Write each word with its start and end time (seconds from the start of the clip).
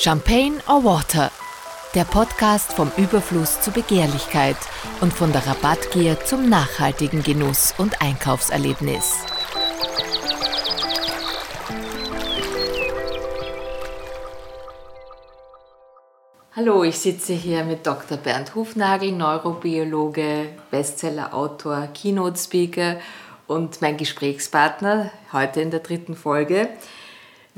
Champagne 0.00 0.60
or 0.68 0.84
Water? 0.84 1.32
Der 1.92 2.04
Podcast 2.04 2.72
vom 2.74 2.92
Überfluss 2.96 3.60
zur 3.60 3.72
Begehrlichkeit 3.72 4.56
und 5.00 5.12
von 5.12 5.32
der 5.32 5.44
Rabattgier 5.44 6.20
zum 6.24 6.48
nachhaltigen 6.48 7.24
Genuss 7.24 7.74
und 7.78 8.00
Einkaufserlebnis. 8.00 9.16
Hallo, 16.54 16.84
ich 16.84 17.00
sitze 17.00 17.32
hier 17.32 17.64
mit 17.64 17.84
Dr. 17.84 18.18
Bernd 18.18 18.54
Hufnagel, 18.54 19.10
Neurobiologe, 19.10 20.50
Bestsellerautor, 20.70 21.88
Keynote-Speaker 21.92 23.00
und 23.48 23.82
mein 23.82 23.96
Gesprächspartner 23.96 25.10
heute 25.32 25.60
in 25.60 25.72
der 25.72 25.80
dritten 25.80 26.14
Folge. 26.14 26.68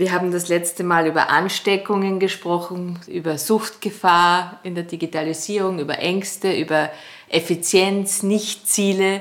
Wir 0.00 0.12
haben 0.12 0.32
das 0.32 0.48
letzte 0.48 0.82
Mal 0.82 1.06
über 1.06 1.28
Ansteckungen 1.28 2.20
gesprochen, 2.20 2.98
über 3.06 3.36
Suchtgefahr 3.36 4.58
in 4.62 4.74
der 4.74 4.84
Digitalisierung, 4.84 5.78
über 5.78 5.98
Ängste, 5.98 6.54
über 6.56 6.88
Effizienz, 7.28 8.22
Nichtziele. 8.22 9.20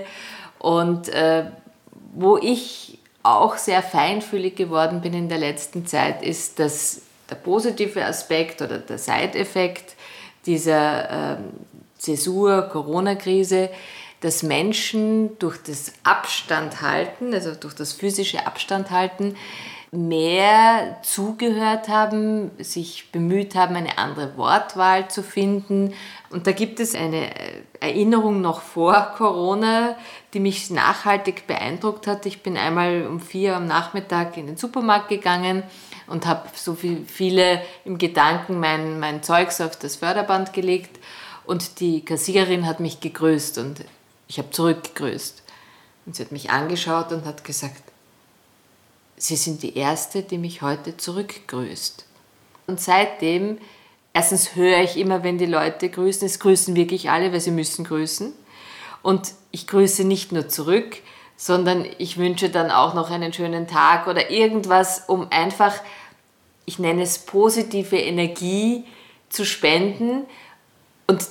Und 0.57 1.09
äh, 1.09 1.47
wo 2.13 2.37
ich 2.37 2.97
auch 3.23 3.57
sehr 3.57 3.83
feinfühlig 3.83 4.55
geworden 4.55 5.01
bin 5.01 5.13
in 5.13 5.27
der 5.27 5.39
letzten 5.39 5.85
Zeit, 5.85 6.23
ist, 6.23 6.59
dass 6.59 7.01
der 7.29 7.35
positive 7.35 8.05
Aspekt 8.05 8.61
oder 8.61 8.77
der 8.77 8.99
Side-Effekt 8.99 9.97
dieser 10.45 11.33
äh, 11.33 11.37
Zäsur, 11.97 12.69
Corona-Krise, 12.71 13.69
dass 14.21 14.43
Menschen 14.43 15.37
durch 15.39 15.57
das 15.57 15.93
Abstandhalten, 16.03 17.33
also 17.33 17.53
durch 17.55 17.73
das 17.73 17.93
physische 17.93 18.45
Abstandhalten, 18.45 19.35
mehr 19.91 20.97
zugehört 21.01 21.87
haben, 21.87 22.51
sich 22.59 23.11
bemüht 23.11 23.55
haben, 23.55 23.75
eine 23.75 23.97
andere 23.97 24.37
Wortwahl 24.37 25.09
zu 25.09 25.23
finden. 25.23 25.93
Und 26.29 26.45
da 26.45 26.51
gibt 26.51 26.79
es 26.79 26.93
eine 26.93 27.31
Erinnerung 27.79 28.41
noch 28.41 28.61
vor 28.61 29.13
Corona, 29.17 29.95
die 30.33 30.39
mich 30.39 30.69
nachhaltig 30.69 31.47
beeindruckt 31.47 32.05
hat. 32.05 32.27
Ich 32.27 32.43
bin 32.43 32.55
einmal 32.55 33.07
um 33.07 33.19
vier 33.19 33.55
am 33.55 33.65
Nachmittag 33.65 34.37
in 34.37 34.45
den 34.45 34.57
Supermarkt 34.57 35.09
gegangen 35.09 35.63
und 36.05 36.27
habe 36.27 36.49
so 36.53 36.75
viel, 36.75 37.05
viele 37.05 37.61
im 37.83 37.97
Gedanken 37.97 38.59
mein, 38.59 38.99
mein 38.99 39.23
Zeugs 39.23 39.59
auf 39.59 39.75
das 39.75 39.95
Förderband 39.95 40.53
gelegt 40.53 40.99
und 41.45 41.79
die 41.79 42.05
Kassiererin 42.05 42.67
hat 42.67 42.79
mich 42.79 42.99
gegrüßt 42.99 43.57
und 43.57 43.83
ich 44.29 44.37
habe 44.37 44.51
zurückgegrüßt. 44.51 45.43
Und 46.05 46.15
sie 46.15 46.23
hat 46.23 46.31
mich 46.31 46.49
angeschaut 46.49 47.11
und 47.11 47.25
hat 47.25 47.43
gesagt, 47.43 47.83
Sie 49.21 49.35
sind 49.35 49.63
die 49.63 49.75
Erste, 49.75 50.23
die 50.23 50.37
mich 50.37 50.61
heute 50.61 50.95
zurückgrüßt. 50.95 52.05
Und 52.67 52.79
seitdem, 52.79 53.57
erstens 54.13 54.55
höre 54.55 54.81
ich 54.81 54.95
immer, 54.95 55.23
wenn 55.23 55.37
die 55.37 55.45
Leute 55.45 55.89
grüßen, 55.89 56.25
es 56.25 56.39
grüßen 56.39 56.73
wirklich 56.73 57.09
alle, 57.09 57.33
weil 57.33 57.41
sie 57.41 57.51
müssen 57.51 57.83
grüßen. 57.83 58.31
Und 59.03 59.33
ich 59.51 59.67
grüße 59.67 60.05
nicht 60.05 60.31
nur 60.31 60.47
zurück, 60.47 60.99
sondern 61.35 61.85
ich 61.97 62.17
wünsche 62.17 62.49
dann 62.49 62.71
auch 62.71 62.93
noch 62.93 63.11
einen 63.11 63.33
schönen 63.33 63.67
Tag 63.67 64.07
oder 64.07 64.31
irgendwas, 64.31 65.03
um 65.07 65.27
einfach, 65.31 65.75
ich 66.65 66.79
nenne 66.79 67.01
es 67.01 67.19
positive 67.19 67.97
Energie 67.97 68.85
zu 69.27 69.45
spenden. 69.45 70.27
Und 71.07 71.27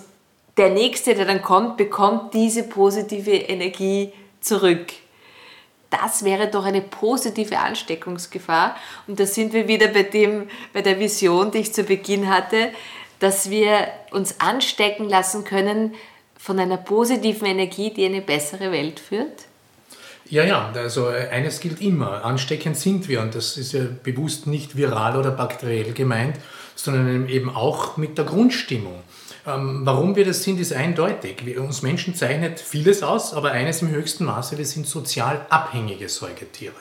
der 0.58 0.70
Nächste, 0.70 1.14
der 1.14 1.24
dann 1.24 1.42
kommt, 1.42 1.76
bekommt 1.76 2.34
diese 2.34 2.64
positive 2.64 3.30
Energie 3.30 4.12
zurück 4.40 4.86
das 5.90 6.24
wäre 6.24 6.48
doch 6.48 6.64
eine 6.64 6.82
positive 6.82 7.58
Ansteckungsgefahr. 7.58 8.76
Und 9.06 9.18
da 9.18 9.26
sind 9.26 9.52
wir 9.52 9.68
wieder 9.68 9.88
bei, 9.88 10.02
dem, 10.02 10.48
bei 10.72 10.82
der 10.82 10.98
Vision, 10.98 11.50
die 11.50 11.58
ich 11.58 11.72
zu 11.72 11.84
Beginn 11.84 12.28
hatte, 12.28 12.70
dass 13.20 13.50
wir 13.50 13.88
uns 14.10 14.40
anstecken 14.40 15.08
lassen 15.08 15.44
können 15.44 15.94
von 16.38 16.58
einer 16.58 16.76
positiven 16.76 17.46
Energie, 17.46 17.92
die 17.92 18.04
eine 18.04 18.20
bessere 18.20 18.70
Welt 18.70 19.00
führt? 19.00 19.46
Ja, 20.30 20.44
ja, 20.44 20.70
also 20.74 21.06
eines 21.06 21.58
gilt 21.60 21.80
immer, 21.80 22.22
ansteckend 22.22 22.76
sind 22.76 23.08
wir 23.08 23.22
und 23.22 23.34
das 23.34 23.56
ist 23.56 23.72
ja 23.72 23.84
bewusst 24.02 24.46
nicht 24.46 24.76
viral 24.76 25.16
oder 25.16 25.30
bakteriell 25.30 25.94
gemeint, 25.94 26.36
sondern 26.76 27.28
eben 27.30 27.48
auch 27.48 27.96
mit 27.96 28.18
der 28.18 28.26
Grundstimmung. 28.26 29.02
Ähm, 29.48 29.80
warum 29.84 30.14
wir 30.14 30.26
das 30.26 30.42
sind, 30.42 30.60
ist 30.60 30.74
eindeutig. 30.74 31.46
Wir, 31.46 31.62
uns 31.62 31.80
Menschen 31.80 32.14
zeichnet 32.14 32.60
vieles 32.60 33.02
aus, 33.02 33.32
aber 33.32 33.52
eines 33.52 33.80
im 33.80 33.88
höchsten 33.88 34.26
Maße, 34.26 34.58
wir 34.58 34.66
sind 34.66 34.86
sozial 34.86 35.46
abhängige 35.48 36.08
Säugetiere. 36.08 36.74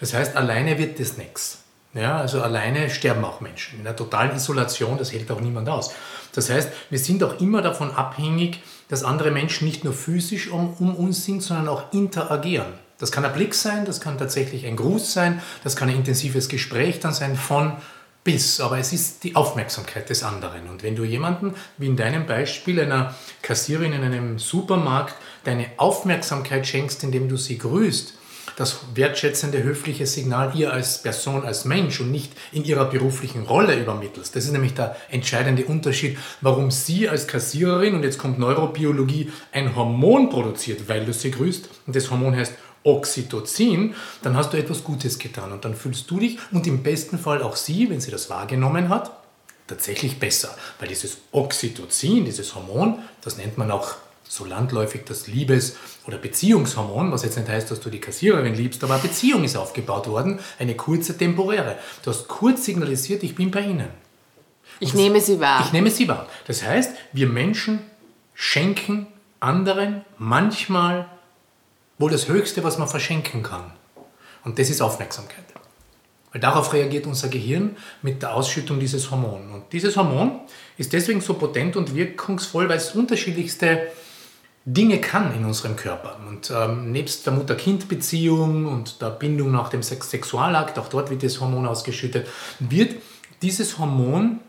Das 0.00 0.12
heißt, 0.12 0.36
alleine 0.36 0.76
wird 0.78 0.98
das 0.98 1.16
nichts. 1.16 1.62
Ja, 1.94 2.18
also 2.18 2.42
alleine 2.42 2.90
sterben 2.90 3.24
auch 3.24 3.40
Menschen. 3.40 3.78
In 3.78 3.84
der 3.84 3.96
totalen 3.96 4.34
Isolation, 4.34 4.98
das 4.98 5.12
hält 5.12 5.30
auch 5.30 5.40
niemand 5.40 5.68
aus. 5.68 5.92
Das 6.32 6.50
heißt, 6.50 6.70
wir 6.88 6.98
sind 6.98 7.22
auch 7.22 7.40
immer 7.40 7.62
davon 7.62 7.92
abhängig, 7.92 8.60
dass 8.88 9.04
andere 9.04 9.30
Menschen 9.30 9.66
nicht 9.66 9.84
nur 9.84 9.92
physisch 9.92 10.50
um, 10.50 10.74
um 10.78 10.94
uns 10.94 11.24
sind, 11.24 11.42
sondern 11.42 11.68
auch 11.68 11.92
interagieren. 11.92 12.72
Das 12.98 13.10
kann 13.10 13.24
ein 13.24 13.32
Blick 13.32 13.54
sein, 13.54 13.84
das 13.84 14.00
kann 14.00 14.18
tatsächlich 14.18 14.66
ein 14.66 14.76
Gruß 14.76 15.12
sein, 15.12 15.40
das 15.64 15.74
kann 15.74 15.88
ein 15.88 15.96
intensives 15.96 16.48
Gespräch 16.48 17.00
dann 17.00 17.14
sein 17.14 17.34
von 17.34 17.72
bis, 18.24 18.60
aber 18.60 18.78
es 18.78 18.92
ist 18.92 19.24
die 19.24 19.34
Aufmerksamkeit 19.34 20.10
des 20.10 20.22
anderen. 20.22 20.68
Und 20.68 20.82
wenn 20.82 20.96
du 20.96 21.04
jemanden, 21.04 21.54
wie 21.78 21.86
in 21.86 21.96
deinem 21.96 22.26
Beispiel 22.26 22.80
einer 22.80 23.14
Kassierin 23.42 23.92
in 23.92 24.02
einem 24.02 24.38
Supermarkt, 24.38 25.14
deine 25.44 25.66
Aufmerksamkeit 25.78 26.66
schenkst, 26.66 27.02
indem 27.02 27.28
du 27.28 27.36
sie 27.36 27.58
grüßt, 27.58 28.14
das 28.56 28.80
wertschätzende, 28.94 29.62
höfliche 29.62 30.06
Signal 30.06 30.52
ihr 30.54 30.70
als 30.70 31.02
Person, 31.02 31.44
als 31.44 31.64
Mensch 31.64 31.98
und 32.00 32.10
nicht 32.10 32.32
in 32.52 32.64
ihrer 32.64 32.84
beruflichen 32.84 33.44
Rolle 33.44 33.80
übermittelst. 33.80 34.36
Das 34.36 34.44
ist 34.44 34.52
nämlich 34.52 34.74
der 34.74 34.96
entscheidende 35.08 35.64
Unterschied, 35.64 36.18
warum 36.42 36.70
sie 36.70 37.08
als 37.08 37.26
Kassiererin, 37.26 37.94
und 37.94 38.02
jetzt 38.02 38.18
kommt 38.18 38.38
Neurobiologie, 38.38 39.32
ein 39.52 39.74
Hormon 39.74 40.28
produziert, 40.28 40.88
weil 40.88 41.06
du 41.06 41.12
sie 41.14 41.30
grüßt. 41.30 41.70
Und 41.86 41.96
das 41.96 42.10
Hormon 42.10 42.36
heißt 42.36 42.52
Oxytocin, 42.82 43.94
dann 44.22 44.36
hast 44.36 44.52
du 44.52 44.56
etwas 44.56 44.84
Gutes 44.84 45.18
getan 45.18 45.52
und 45.52 45.64
dann 45.64 45.74
fühlst 45.74 46.10
du 46.10 46.18
dich 46.18 46.38
und 46.52 46.66
im 46.66 46.82
besten 46.82 47.18
Fall 47.18 47.42
auch 47.42 47.56
sie, 47.56 47.90
wenn 47.90 48.00
sie 48.00 48.10
das 48.10 48.30
wahrgenommen 48.30 48.88
hat, 48.88 49.10
tatsächlich 49.66 50.18
besser. 50.18 50.54
Weil 50.78 50.88
dieses 50.88 51.18
Oxytocin, 51.32 52.24
dieses 52.24 52.54
Hormon, 52.54 52.98
das 53.22 53.36
nennt 53.36 53.58
man 53.58 53.70
auch 53.70 53.96
so 54.26 54.44
landläufig 54.44 55.02
das 55.04 55.26
Liebes- 55.26 55.76
oder 56.06 56.16
Beziehungshormon, 56.16 57.10
was 57.10 57.24
jetzt 57.24 57.36
nicht 57.36 57.48
heißt, 57.48 57.70
dass 57.70 57.80
du 57.80 57.90
die 57.90 58.00
Kassiererin 58.00 58.54
liebst, 58.54 58.82
aber 58.84 58.94
eine 58.94 59.02
Beziehung 59.02 59.42
ist 59.42 59.56
aufgebaut 59.56 60.06
worden, 60.06 60.38
eine 60.58 60.76
kurze 60.76 61.18
temporäre. 61.18 61.76
Du 62.04 62.10
hast 62.10 62.28
kurz 62.28 62.64
signalisiert, 62.64 63.24
ich 63.24 63.34
bin 63.34 63.50
bei 63.50 63.62
Ihnen. 63.62 63.88
Ich 64.78 64.94
nehme 64.94 65.20
sie 65.20 65.40
wahr. 65.40 65.64
Ich 65.66 65.72
nehme 65.72 65.90
sie 65.90 66.08
wahr. 66.08 66.26
Das 66.46 66.62
heißt, 66.62 66.92
wir 67.12 67.28
Menschen 67.28 67.80
schenken 68.34 69.08
anderen 69.40 70.04
manchmal 70.16 71.06
wohl 72.00 72.10
das 72.10 72.28
Höchste, 72.28 72.64
was 72.64 72.78
man 72.78 72.88
verschenken 72.88 73.42
kann. 73.42 73.72
Und 74.42 74.58
das 74.58 74.70
ist 74.70 74.80
Aufmerksamkeit. 74.80 75.44
Weil 76.32 76.40
darauf 76.40 76.72
reagiert 76.72 77.06
unser 77.06 77.28
Gehirn 77.28 77.76
mit 78.02 78.22
der 78.22 78.34
Ausschüttung 78.34 78.80
dieses 78.80 79.10
Hormons. 79.10 79.52
Und 79.52 79.72
dieses 79.72 79.96
Hormon 79.96 80.40
ist 80.78 80.92
deswegen 80.92 81.20
so 81.20 81.34
potent 81.34 81.76
und 81.76 81.94
wirkungsvoll, 81.94 82.68
weil 82.68 82.78
es 82.78 82.94
unterschiedlichste 82.94 83.88
Dinge 84.64 85.00
kann 85.00 85.34
in 85.34 85.44
unserem 85.44 85.76
Körper. 85.76 86.18
Und 86.26 86.50
ähm, 86.50 86.90
nebst 86.92 87.26
der 87.26 87.34
Mutter-Kind-Beziehung 87.34 88.66
und 88.66 89.02
der 89.02 89.10
Bindung 89.10 89.50
nach 89.50 89.68
dem 89.68 89.82
Sex 89.82 90.10
Sexualakt, 90.10 90.78
auch 90.78 90.88
dort 90.88 91.10
wird 91.10 91.22
das 91.22 91.40
Hormon 91.40 91.66
ausgeschüttet, 91.66 92.28
wird 92.60 92.96
dieses 93.42 93.78
Hormon 93.78 94.40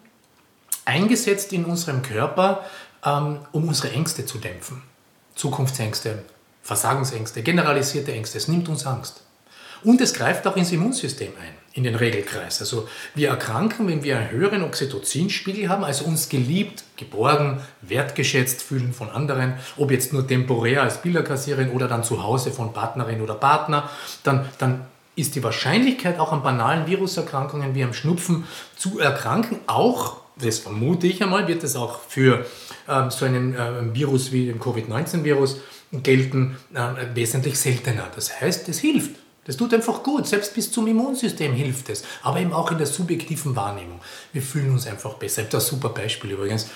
eingesetzt 0.85 1.51
in 1.51 1.65
unserem 1.65 2.01
Körper, 2.01 2.65
ähm, 3.03 3.39
um 3.51 3.67
unsere 3.67 3.91
Ängste 3.91 4.25
zu 4.25 4.37
dämpfen. 4.37 4.83
Zukunftsängste, 5.35 6.23
Versagensängste, 6.61 7.41
generalisierte 7.41 8.11
Ängste. 8.11 8.37
Es 8.37 8.47
nimmt 8.47 8.69
uns 8.69 8.85
Angst. 8.85 9.21
Und 9.83 9.99
es 9.99 10.13
greift 10.13 10.45
auch 10.45 10.55
ins 10.55 10.71
Immunsystem 10.71 11.31
ein, 11.41 11.55
in 11.73 11.83
den 11.83 11.95
Regelkreis. 11.95 12.59
Also 12.59 12.87
wir 13.15 13.29
erkranken, 13.29 13.87
wenn 13.87 14.03
wir 14.03 14.17
einen 14.17 14.29
höheren 14.29 14.63
Oxytocinspiegel 14.63 15.69
haben, 15.69 15.83
also 15.83 16.05
uns 16.05 16.29
geliebt, 16.29 16.83
geborgen, 16.97 17.61
wertgeschätzt 17.81 18.61
fühlen 18.61 18.93
von 18.93 19.09
anderen, 19.09 19.55
ob 19.77 19.89
jetzt 19.89 20.13
nur 20.13 20.27
temporär 20.27 20.83
als 20.83 21.01
Bilderkassierin 21.01 21.71
oder 21.71 21.87
dann 21.87 22.03
zu 22.03 22.23
Hause 22.23 22.51
von 22.51 22.73
Partnerin 22.73 23.21
oder 23.21 23.33
Partner, 23.33 23.89
dann, 24.23 24.45
dann 24.59 24.85
ist 25.15 25.35
die 25.35 25.43
Wahrscheinlichkeit 25.43 26.19
auch 26.19 26.31
an 26.31 26.43
banalen 26.43 26.85
Viruserkrankungen 26.85 27.73
wie 27.73 27.83
am 27.83 27.93
Schnupfen 27.93 28.45
zu 28.77 28.99
erkranken 28.99 29.59
auch, 29.67 30.21
das 30.37 30.59
vermute 30.59 31.07
ich 31.07 31.21
einmal, 31.21 31.47
wird 31.47 31.63
es 31.63 31.75
auch 31.75 31.99
für 32.07 32.45
äh, 32.87 33.09
so 33.09 33.25
einen 33.25 33.55
äh, 33.55 33.93
Virus 33.93 34.31
wie 34.31 34.45
den 34.45 34.59
Covid-19-Virus 34.59 35.57
gelten 35.91 36.57
äh, 36.73 37.15
wesentlich 37.15 37.59
seltener. 37.59 38.09
Das 38.15 38.41
heißt, 38.41 38.69
es 38.69 38.79
hilft. 38.79 39.11
Das 39.45 39.57
tut 39.57 39.73
einfach 39.73 40.03
gut. 40.03 40.27
Selbst 40.27 40.53
bis 40.53 40.71
zum 40.71 40.87
Immunsystem 40.87 41.53
hilft 41.53 41.89
es. 41.89 42.03
Aber 42.21 42.39
eben 42.39 42.53
auch 42.53 42.71
in 42.71 42.77
der 42.77 42.87
subjektiven 42.87 43.55
Wahrnehmung. 43.55 43.99
Wir 44.33 44.41
fühlen 44.41 44.71
uns 44.71 44.85
einfach 44.85 45.15
besser. 45.15 45.41
Ich 45.41 45.47
habe 45.47 45.51
da 45.51 45.57
ein 45.57 45.63
super 45.63 45.89
Beispiel 45.89 46.31
übrigens. 46.31 46.69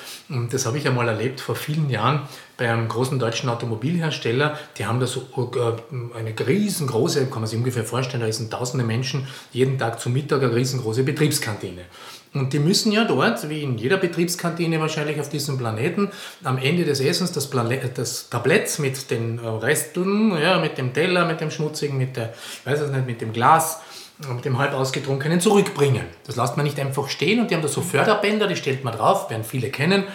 Das 0.49 0.65
habe 0.65 0.77
ich 0.79 0.87
einmal 0.87 1.07
erlebt 1.07 1.39
vor 1.39 1.55
vielen 1.55 1.89
Jahren. 1.89 2.27
Bei 2.57 2.71
einem 2.71 2.87
großen 2.87 3.19
deutschen 3.19 3.49
Automobilhersteller, 3.49 4.57
die 4.77 4.85
haben 4.85 4.99
da 4.99 5.07
so 5.07 5.21
äh, 5.21 6.17
eine 6.17 6.33
riesengroße, 6.47 7.25
kann 7.27 7.41
man 7.41 7.47
sich 7.47 7.57
ungefähr 7.57 7.83
vorstellen, 7.83 8.23
da 8.23 8.31
sind 8.31 8.51
tausende 8.51 8.85
Menschen 8.85 9.27
jeden 9.51 9.77
Tag 9.77 9.99
zu 9.99 10.09
Mittag 10.09 10.43
eine 10.43 10.55
riesengroße 10.55 11.03
Betriebskantine. 11.03 11.81
Und 12.33 12.51
die 12.51 12.59
müssen 12.59 12.91
ja 12.91 13.05
dort, 13.05 13.47
wie 13.49 13.63
in 13.63 13.77
jeder 13.77 13.97
Betriebskantine 13.97 14.79
wahrscheinlich 14.81 15.19
auf 15.21 15.29
diesem 15.29 15.57
Planeten, 15.57 16.09
am 16.43 16.57
Ende 16.57 16.83
des 16.83 16.99
Essens 16.99 17.31
das, 17.31 17.49
das 17.49 18.29
Tablett 18.29 18.77
mit 18.79 19.09
den 19.09 19.39
äh, 19.39 19.47
Resteln, 19.47 20.37
ja, 20.37 20.59
mit 20.59 20.77
dem 20.77 20.93
Teller, 20.93 21.25
mit 21.25 21.39
dem 21.39 21.49
Schmutzigen, 21.49 21.97
mit 21.97 22.17
der, 22.17 22.33
weiß 22.65 22.81
ich 22.81 22.89
nicht, 22.89 23.05
mit 23.05 23.21
dem 23.21 23.31
Glas, 23.31 23.79
mit 24.33 24.45
dem 24.45 24.57
halb 24.57 24.73
ausgetrunkenen 24.73 25.41
zurückbringen. 25.41 26.05
Das 26.25 26.35
lässt 26.35 26.55
man 26.57 26.65
nicht 26.65 26.79
einfach 26.79 27.09
stehen 27.09 27.39
und 27.39 27.51
die 27.51 27.55
haben 27.55 27.61
da 27.61 27.67
so 27.67 27.81
Förderbänder, 27.81 28.47
die 28.47 28.55
stellt 28.55 28.83
man 28.83 28.95
drauf, 28.95 29.29
werden 29.29 29.43
viele 29.43 29.69
kennen. 29.69 30.05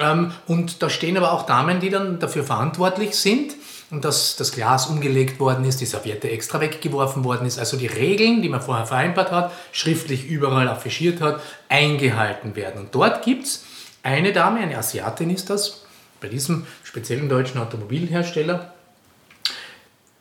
Ähm, 0.00 0.32
und 0.46 0.82
da 0.82 0.88
stehen 0.88 1.16
aber 1.16 1.32
auch 1.32 1.44
Damen, 1.44 1.80
die 1.80 1.90
dann 1.90 2.18
dafür 2.18 2.44
verantwortlich 2.44 3.14
sind 3.14 3.54
dass 4.00 4.36
das 4.36 4.52
Glas 4.52 4.86
umgelegt 4.86 5.38
worden 5.38 5.66
ist, 5.66 5.80
die 5.80 5.86
Serviette 5.86 6.30
extra 6.30 6.60
weggeworfen 6.60 7.24
worden 7.24 7.46
ist. 7.46 7.58
Also 7.58 7.76
die 7.76 7.86
Regeln, 7.86 8.40
die 8.40 8.48
man 8.48 8.62
vorher 8.62 8.86
vereinbart 8.86 9.30
hat, 9.30 9.52
schriftlich 9.70 10.26
überall 10.26 10.68
affichiert 10.68 11.20
hat, 11.20 11.42
eingehalten 11.68 12.56
werden. 12.56 12.80
Und 12.80 12.94
dort 12.94 13.22
gibt 13.22 13.44
es 13.44 13.64
eine 14.02 14.32
Dame, 14.32 14.60
eine 14.60 14.78
Asiatin 14.78 15.28
ist 15.28 15.50
das, 15.50 15.84
bei 16.20 16.28
diesem 16.28 16.66
speziellen 16.84 17.28
deutschen 17.28 17.60
Automobilhersteller, 17.60 18.72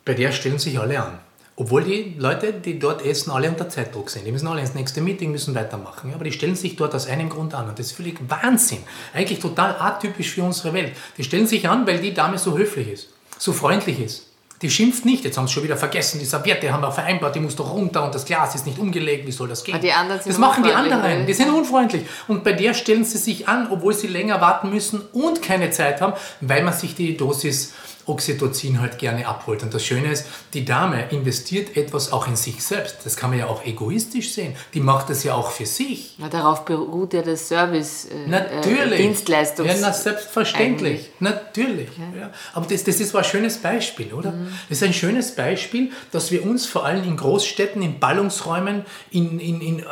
bei 0.04 0.16
der 0.16 0.34
stellen 0.34 0.60
sich 0.60 0.78
alle 0.78 1.02
an. 1.02 1.20
Obwohl 1.56 1.84
die 1.84 2.16
Leute, 2.18 2.54
die 2.54 2.80
dort 2.80 3.06
essen, 3.06 3.32
alle 3.32 3.50
unter 3.50 3.70
Zeitdruck 3.70 4.10
sind. 4.10 4.26
Die 4.26 4.32
müssen 4.32 4.48
alle 4.48 4.62
ins 4.62 4.74
nächste 4.74 5.02
Meeting, 5.02 5.32
müssen 5.32 5.54
weitermachen. 5.54 6.14
Aber 6.14 6.24
die 6.24 6.32
stellen 6.32 6.56
sich 6.56 6.76
dort 6.76 6.96
aus 6.96 7.08
einem 7.08 7.30
Grund 7.30 7.54
an. 7.54 7.70
Und 7.70 7.78
das 7.78 7.88
ist 7.88 7.92
völlig 7.92 8.18
Wahnsinn. 8.28 8.80
Eigentlich 9.14 9.40
total 9.40 9.76
atypisch 9.80 10.32
für 10.32 10.44
unsere 10.44 10.74
Welt. 10.74 10.94
Die 11.18 11.24
stellen 11.24 11.48
sich 11.48 11.68
an, 11.70 11.86
weil 11.86 12.00
die 12.00 12.14
Dame 12.14 12.38
so 12.38 12.58
höflich 12.58 12.88
ist 12.92 13.08
so 13.42 13.54
freundlich 13.54 14.00
ist. 14.00 14.28
Die 14.62 14.70
schimpft 14.70 15.06
nicht, 15.06 15.26
jetzt 15.26 15.40
haben 15.40 15.48
sie 15.48 15.54
schon 15.54 15.64
wieder 15.64 15.76
vergessen, 15.76 16.20
die 16.20 16.26
Serviette 16.26 16.72
haben 16.72 16.84
wir 16.84 16.92
vereinbart, 16.92 17.34
die 17.34 17.40
muss 17.40 17.56
doch 17.56 17.74
runter 17.74 18.04
und 18.04 18.14
das 18.14 18.26
Glas 18.26 18.54
ist 18.54 18.68
nicht 18.68 18.78
umgelegt, 18.78 19.26
wie 19.26 19.32
soll 19.32 19.48
das 19.48 19.64
gehen? 19.64 19.82
die 19.82 19.92
anderen 19.92 20.22
sind 20.22 20.34
das 20.34 20.38
machen 20.38 20.64
die 20.64 20.72
anderen, 20.72 21.26
die 21.26 21.34
sind 21.34 21.50
unfreundlich. 21.50 22.04
Und 22.28 22.44
bei 22.44 22.54
der 22.54 22.76
stellen 22.76 23.04
sie 23.04 23.18
sich 23.18 23.48
an, 23.48 23.70
obwohl 23.72 23.96
sie 23.96 24.06
länger 24.06 24.40
warten 24.40 24.70
müssen 24.70 25.02
und 25.14 25.42
keine 25.42 25.72
Zeit 25.72 26.00
haben, 26.00 26.14
weil 26.42 26.64
man 26.64 26.76
sich 26.76 26.94
die 26.94 27.18
Dosis 27.18 27.74
Oxytocin 28.06 28.82
halt 28.82 28.98
gerne 28.98 29.28
abholt. 29.28 29.64
Und 29.64 29.74
das 29.74 29.86
Schöne 29.86 30.12
ist, 30.12 30.28
die 30.54 30.66
Dame 30.66 31.10
investiert 31.10 31.76
etwas 31.78 32.12
auch 32.12 32.28
in 32.28 32.36
sich 32.36 32.64
selbst. 32.64 32.98
Das 33.04 33.16
kann 33.16 33.32
man 33.32 33.40
ja 33.40 33.48
auch 33.48 33.66
egoistisch 33.66 34.34
sehen. 34.34 34.56
Die 34.74 34.80
macht 34.80 35.10
das 35.10 35.24
ja 35.24 35.34
auch 35.34 35.52
für 35.52 35.66
sich. 35.66 36.16
Na, 36.18 36.30
darauf 36.30 36.66
beruht 36.66 37.14
ja 37.14 37.22
das 37.22 37.48
Service 37.48 38.06
äh, 38.06 38.28
Natürlich. 38.28 39.00
Äh, 39.00 39.04
Dienstleistung. 39.04 39.66
Ja, 39.66 39.76
na, 39.80 39.94
selbstverständlich. 39.94 40.92
Eigentlich. 40.92 41.12
Natürlich. 41.20 41.90
Ja. 41.98 42.22
Ja. 42.22 42.32
Aber 42.54 42.66
das, 42.68 42.84
das 42.84 43.00
ist 43.00 43.16
ein 43.16 43.24
schönes 43.24 43.58
Beispiel, 43.58 44.14
oder? 44.14 44.32
Mhm. 44.32 44.48
Das 44.70 44.78
ist 44.78 44.84
ein 44.84 44.94
schönes 44.94 45.36
Beispiel, 45.36 45.92
dass 46.12 46.32
wir 46.32 46.44
uns 46.44 46.66
vor 46.66 46.86
allem 46.86 47.04
in 47.04 47.18
Großstädten, 47.18 47.82
in 47.82 48.00
Ballungsräumen, 48.00 48.86
in, 49.12 49.40
in, 49.40 49.62
in 49.62 49.80
äh, 49.80 49.84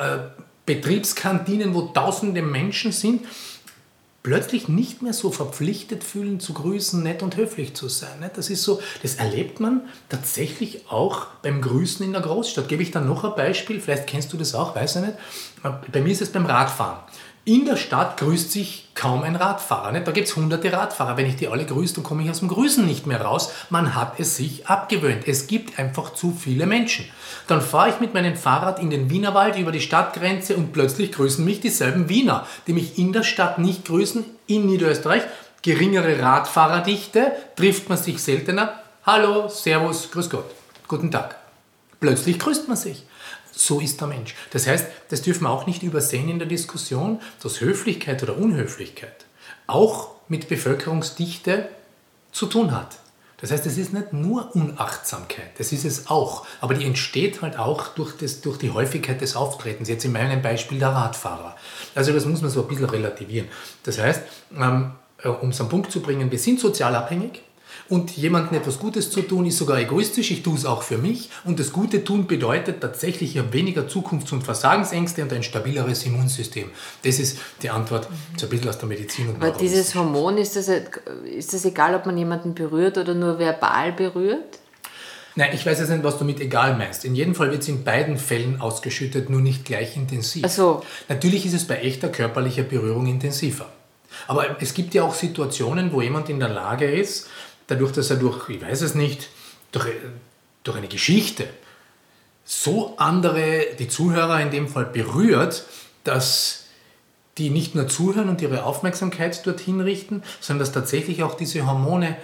Betriebskantinen, 0.66 1.74
wo 1.74 1.82
tausende 1.82 2.44
Menschen 2.44 2.92
sind, 2.92 3.26
plötzlich 4.24 4.68
nicht 4.68 5.02
mehr 5.02 5.14
so 5.14 5.32
verpflichtet 5.32 6.04
fühlen, 6.04 6.40
zu 6.40 6.54
grüßen, 6.54 7.02
nett 7.02 7.24
und 7.24 7.38
höflich 7.38 7.74
zu 7.76 7.88
sein. 7.88 8.30
Das 8.36 8.50
ist 8.50 8.64
so, 8.64 8.82
das 9.02 9.16
erlebt 9.16 9.60
man 9.60 9.82
tatsächlich 10.10 10.90
auch 10.90 11.28
beim 11.42 11.62
Grüßen 11.62 12.06
in 12.06 12.14
der 12.14 12.22
Großstadt. 12.22 12.68
Gebe 12.68 12.84
ich 12.84 12.92
dann 12.92 13.08
noch 13.08 13.24
ein 13.24 13.36
Beispiel, 13.36 13.80
vielleicht 13.80 14.08
kennst 14.08 14.34
du 14.34 14.38
das 14.38 14.56
auch, 14.56 14.76
weiß 14.76 14.98
ich 14.98 15.02
nicht. 15.04 15.18
Bei 15.92 16.02
mir 16.02 16.12
ist 16.12 16.22
es 16.22 16.32
beim 16.32 16.46
Radfahren. 16.46 17.00
In 17.50 17.66
der 17.66 17.78
Stadt 17.78 18.18
grüßt 18.18 18.52
sich 18.52 18.90
kaum 18.94 19.24
ein 19.24 19.36
Radfahrer. 19.36 19.92
Nicht? 19.92 20.06
Da 20.06 20.12
gibt 20.12 20.28
es 20.28 20.36
hunderte 20.36 20.72
Radfahrer. 20.72 21.18
Wenn 21.18 21.26
ich 21.26 21.36
die 21.36 21.48
alle 21.48 21.66
grüße, 21.66 21.96
dann 21.96 22.04
komme 22.04 22.22
ich 22.22 22.30
aus 22.30 22.42
dem 22.42 22.48
Grüßen 22.48 22.86
nicht 22.86 23.08
mehr 23.08 23.22
raus. 23.22 23.52
Man 23.72 23.96
hat 23.96 24.20
es 24.20 24.36
sich 24.36 24.68
abgewöhnt. 24.68 25.28
Es 25.28 25.48
gibt 25.48 25.80
einfach 25.80 26.14
zu 26.14 26.32
viele 26.32 26.68
Menschen. 26.68 27.06
Dann 27.48 27.60
fahre 27.60 27.90
ich 27.90 28.00
mit 28.00 28.14
meinem 28.14 28.36
Fahrrad 28.36 28.78
in 28.78 28.92
den 28.92 29.10
Wienerwald 29.10 29.58
über 29.58 29.72
die 29.72 29.82
Stadtgrenze 29.82 30.56
und 30.56 30.74
plötzlich 30.74 31.12
grüßen 31.12 31.44
mich 31.44 31.60
dieselben 31.60 32.08
Wiener, 32.08 32.46
die 32.68 32.74
mich 32.74 33.00
in 33.00 33.14
der 33.14 33.24
Stadt 33.24 33.58
nicht 33.58 33.86
grüßen, 33.86 34.26
in 34.46 34.68
Niederösterreich. 34.68 35.24
Geringere 35.64 36.22
Radfahrerdichte, 36.22 37.32
trifft 37.56 37.90
man 37.90 37.98
sich 37.98 38.22
seltener. 38.22 38.76
Hallo, 39.08 39.48
Servus, 39.48 40.12
Grüß 40.12 40.30
Gott, 40.30 40.52
guten 40.88 41.10
Tag. 41.10 41.36
Plötzlich 42.00 42.38
grüßt 42.38 42.68
man 42.68 42.78
sich. 42.78 43.06
So 43.52 43.80
ist 43.80 44.00
der 44.00 44.08
Mensch. 44.08 44.36
Das 44.52 44.68
heißt, 44.68 44.86
das 45.10 45.22
dürfen 45.22 45.44
wir 45.44 45.50
auch 45.50 45.68
nicht 45.68 45.84
übersehen 45.84 46.30
in 46.30 46.40
der 46.40 46.48
Diskussion, 46.48 47.20
dass 47.42 47.62
Höflichkeit 47.62 48.24
oder 48.24 48.38
Unhöflichkeit 48.38 49.26
auch 49.68 50.12
mit 50.28 50.48
Bevölkerungsdichte 50.48 51.70
zu 52.32 52.46
tun 52.46 52.72
hat. 52.72 52.98
Das 53.42 53.52
heißt, 53.52 53.66
es 53.68 53.78
ist 53.78 53.94
nicht 53.94 54.12
nur 54.12 54.54
Unachtsamkeit, 54.54 55.58
das 55.58 55.72
ist 55.72 55.86
es 55.86 56.10
auch. 56.10 56.46
Aber 56.60 56.74
die 56.74 56.86
entsteht 56.86 57.42
halt 57.42 57.58
auch 57.58 57.88
durch, 57.90 58.18
das, 58.18 58.42
durch 58.42 58.58
die 58.58 58.72
Häufigkeit 58.72 59.22
des 59.22 59.36
Auftretens. 59.36 59.88
Jetzt 59.88 60.04
in 60.04 60.12
meinem 60.12 60.42
Beispiel 60.42 60.78
der 60.78 60.90
Radfahrer. 60.90 61.56
Also 61.96 62.12
das 62.12 62.26
muss 62.26 62.42
man 62.42 62.52
so 62.52 62.64
ein 62.64 62.68
bisschen 62.68 62.90
relativieren. 62.90 63.48
Das 63.84 63.98
heißt, 63.98 64.24
ähm, 64.58 64.92
äh, 65.24 65.30
um 65.30 65.50
es 65.50 65.62
am 65.62 65.70
Punkt 65.70 65.92
zu 65.92 66.02
bringen, 66.02 66.30
wir 66.32 66.40
sind 66.40 66.60
sozial 66.60 66.96
abhängig. 66.96 67.42
Und 67.90 68.16
jemandem 68.16 68.58
etwas 68.58 68.78
Gutes 68.78 69.10
zu 69.10 69.24
tun, 69.24 69.48
ist 69.48 69.58
sogar 69.58 69.80
egoistisch. 69.80 70.30
Ich 70.30 70.44
tue 70.44 70.56
es 70.56 70.66
auch 70.66 70.84
für 70.84 71.00
mich. 71.00 71.30
Und 71.44 71.60
das 71.60 71.74
Gute 71.74 72.04
tun 72.04 72.28
bedeutet 72.28 72.82
tatsächlich 72.82 73.34
ja 73.34 73.52
weniger 73.52 73.88
Zukunfts- 73.88 74.32
und 74.32 74.44
Versagensängste 74.44 75.24
und 75.24 75.34
ein 75.34 75.42
stabileres 75.42 76.06
Immunsystem. 76.06 76.70
Das 77.04 77.18
ist 77.18 77.40
die 77.64 77.72
Antwort 77.72 78.08
so 78.38 78.46
ein 78.46 78.50
bisschen 78.50 78.70
aus 78.70 78.78
der 78.78 78.88
Medizin. 78.88 79.30
Und 79.30 79.42
Aber 79.42 79.58
dieses 79.58 79.96
Hormon, 79.96 80.38
ist 80.38 80.56
das, 80.56 80.70
ist 81.26 81.54
das 81.54 81.66
egal, 81.66 81.96
ob 81.96 82.06
man 82.06 82.16
jemanden 82.16 82.54
berührt 82.54 83.00
oder 83.00 83.16
nur 83.16 83.40
verbal 83.40 83.92
berührt? 83.94 84.60
Nein, 85.36 85.52
ich 85.54 85.66
weiß 85.66 85.80
jetzt 85.80 85.90
nicht, 85.90 86.04
was 86.04 86.20
du 86.20 86.26
mit 86.26 86.40
egal 86.42 86.78
meinst. 86.78 87.06
In 87.06 87.16
jedem 87.16 87.34
Fall 87.34 87.50
wird 87.50 87.62
es 87.64 87.70
in 87.70 87.84
beiden 87.84 88.18
Fällen 88.18 88.62
ausgeschüttet, 88.62 89.30
nur 89.30 89.42
nicht 89.42 89.66
gleich 89.66 89.96
intensiv. 89.96 90.44
Ach 90.46 90.50
so. 90.50 90.84
Natürlich 91.08 91.46
ist 91.46 91.54
es 91.54 91.66
bei 91.66 91.78
echter 91.78 92.10
körperlicher 92.10 92.64
Berührung 92.64 93.08
intensiver. 93.08 93.68
Aber 94.28 94.62
es 94.62 94.74
gibt 94.74 94.94
ja 94.94 95.04
auch 95.04 95.14
Situationen, 95.14 95.94
wo 95.94 96.02
jemand 96.02 96.30
in 96.30 96.40
der 96.40 96.50
Lage 96.50 96.90
ist, 96.90 97.28
dadurch, 97.70 97.92
dass 97.92 98.10
er 98.10 98.18
durch, 98.18 98.50
ich 98.50 98.62
weiß 98.62 98.82
es 98.82 98.96
nicht, 98.96 99.30
durch, 99.72 99.88
durch 100.64 100.78
eine 100.78 100.88
Geschichte 100.88 101.48
so 102.44 102.98
andere, 102.98 103.68
die 103.78 103.88
Zuhörer 103.88 104.42
in 104.42 104.50
dem 104.50 104.68
Fall 104.68 104.86
berührt, 104.86 105.66
dass 106.04 106.66
die 107.38 107.52
nicht 107.52 107.76
nur 107.76 107.88
zuhören 107.88 108.28
und 108.28 108.42
ihre 108.42 108.64
Aufmerksamkeit 108.64 109.46
dorthin 109.46 109.80
richten, 109.80 110.24
sondern 110.42 110.66
dass 110.66 110.74
tatsächlich 110.74 111.24
auch 111.24 111.36
diese 111.36 111.66
Hormone 111.66 112.18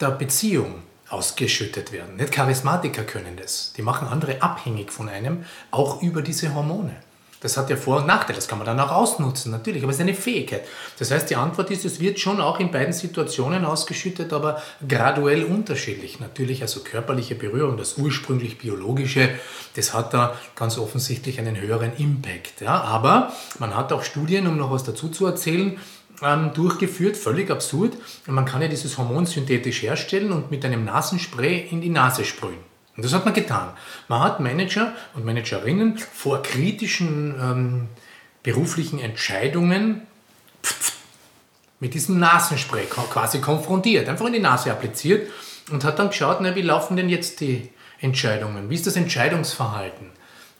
der 0.00 0.10
Beziehung 0.10 0.82
ausgeschüttet 1.08 1.92
werden. 1.92 2.16
Nicht 2.16 2.32
Charismatiker 2.32 3.04
können 3.04 3.36
das. 3.36 3.74
Die 3.76 3.82
machen 3.82 4.08
andere 4.08 4.42
abhängig 4.42 4.90
von 4.90 5.08
einem, 5.08 5.44
auch 5.70 6.02
über 6.02 6.22
diese 6.22 6.54
Hormone. 6.54 6.96
Das 7.46 7.56
hat 7.56 7.70
ja 7.70 7.76
Vor- 7.76 7.98
und 7.98 8.08
Nachteile, 8.08 8.34
das 8.34 8.48
kann 8.48 8.58
man 8.58 8.66
dann 8.66 8.80
auch 8.80 8.90
ausnutzen, 8.90 9.52
natürlich, 9.52 9.84
aber 9.84 9.90
es 9.90 9.98
ist 9.98 10.02
eine 10.02 10.14
Fähigkeit. 10.14 10.64
Das 10.98 11.12
heißt, 11.12 11.30
die 11.30 11.36
Antwort 11.36 11.70
ist, 11.70 11.84
es 11.84 12.00
wird 12.00 12.18
schon 12.18 12.40
auch 12.40 12.58
in 12.58 12.72
beiden 12.72 12.92
Situationen 12.92 13.64
ausgeschüttet, 13.64 14.32
aber 14.32 14.60
graduell 14.88 15.44
unterschiedlich. 15.44 16.18
Natürlich, 16.18 16.62
also 16.62 16.80
körperliche 16.80 17.36
Berührung, 17.36 17.76
das 17.76 17.98
ursprünglich 17.98 18.58
biologische, 18.58 19.28
das 19.76 19.94
hat 19.94 20.12
da 20.12 20.36
ganz 20.56 20.76
offensichtlich 20.76 21.38
einen 21.38 21.56
höheren 21.60 21.96
Impact. 21.96 22.62
Ja? 22.62 22.80
Aber 22.80 23.32
man 23.60 23.76
hat 23.76 23.92
auch 23.92 24.02
Studien, 24.02 24.48
um 24.48 24.56
noch 24.56 24.72
was 24.72 24.82
dazu 24.82 25.08
zu 25.08 25.24
erzählen, 25.24 25.78
ähm, 26.24 26.50
durchgeführt, 26.52 27.16
völlig 27.16 27.48
absurd. 27.48 27.96
Man 28.26 28.44
kann 28.44 28.60
ja 28.60 28.66
dieses 28.66 28.98
Hormon 28.98 29.24
synthetisch 29.24 29.82
herstellen 29.82 30.32
und 30.32 30.50
mit 30.50 30.64
einem 30.64 30.84
Nasenspray 30.84 31.68
in 31.70 31.80
die 31.80 31.90
Nase 31.90 32.24
sprühen. 32.24 32.75
Und 32.96 33.04
das 33.04 33.12
hat 33.12 33.24
man 33.24 33.34
getan. 33.34 33.70
Man 34.08 34.20
hat 34.20 34.40
Manager 34.40 34.94
und 35.14 35.24
Managerinnen 35.24 35.98
vor 35.98 36.42
kritischen 36.42 37.34
ähm, 37.40 37.88
beruflichen 38.42 38.98
Entscheidungen 38.98 40.02
mit 41.78 41.94
diesem 41.94 42.18
Nasenspray 42.18 42.86
quasi 42.86 43.40
konfrontiert, 43.40 44.08
einfach 44.08 44.26
in 44.26 44.32
die 44.32 44.38
Nase 44.38 44.70
appliziert 44.70 45.30
und 45.70 45.84
hat 45.84 45.98
dann 45.98 46.08
geschaut, 46.08 46.38
na, 46.40 46.54
wie 46.54 46.62
laufen 46.62 46.96
denn 46.96 47.08
jetzt 47.08 47.40
die 47.40 47.70
Entscheidungen? 48.00 48.70
Wie 48.70 48.74
ist 48.74 48.86
das 48.86 48.96
Entscheidungsverhalten? 48.96 50.10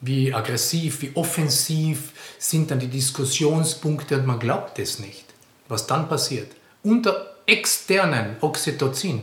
Wie 0.01 0.35
aggressiv, 0.35 1.01
wie 1.01 1.13
offensiv 1.15 2.13
sind 2.39 2.71
dann 2.71 2.81
die 2.81 2.89
Diskussionspunkte 2.89 4.19
und 4.19 4.27
man 4.27 4.39
glaubt 4.39 4.79
es 4.79 4.99
nicht, 4.99 5.25
was 5.69 5.87
dann 5.87 6.09
passiert. 6.09 6.53
Unter 6.83 7.35
externen 7.47 8.37
Oxytocin 8.41 9.23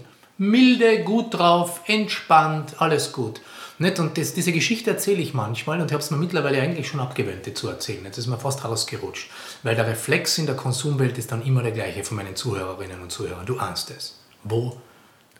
milde, 0.50 1.04
gut 1.04 1.34
drauf, 1.34 1.82
entspannt, 1.88 2.76
alles 2.80 3.12
gut. 3.12 3.42
Nicht? 3.80 4.00
Und 4.00 4.18
das, 4.18 4.34
diese 4.34 4.52
Geschichte 4.52 4.92
erzähle 4.92 5.22
ich 5.22 5.34
manchmal 5.34 5.82
und 5.82 5.92
habe 5.92 6.02
es 6.02 6.12
mir 6.12 6.18
mittlerweile 6.18 6.62
eigentlich 6.62 6.88
schon 6.88 7.00
abgewöhnt, 7.00 7.46
die 7.46 7.54
zu 7.54 7.68
erzählen. 7.68 8.06
Jetzt 8.06 8.18
ist 8.18 8.28
mir 8.28 8.38
fast 8.38 8.64
rausgerutscht. 8.64 9.30
Weil 9.64 9.76
der 9.76 9.88
Reflex 9.88 10.38
in 10.38 10.46
der 10.46 10.56
Konsumwelt 10.56 11.18
ist 11.18 11.32
dann 11.32 11.44
immer 11.44 11.64
der 11.64 11.72
gleiche 11.72 12.04
von 12.04 12.18
meinen 12.18 12.36
Zuhörerinnen 12.36 13.02
und 13.02 13.12
Zuhörern. 13.12 13.46
Du 13.46 13.58
ahnst 13.58 13.92
es. 13.92 14.20
Wo 14.44 14.78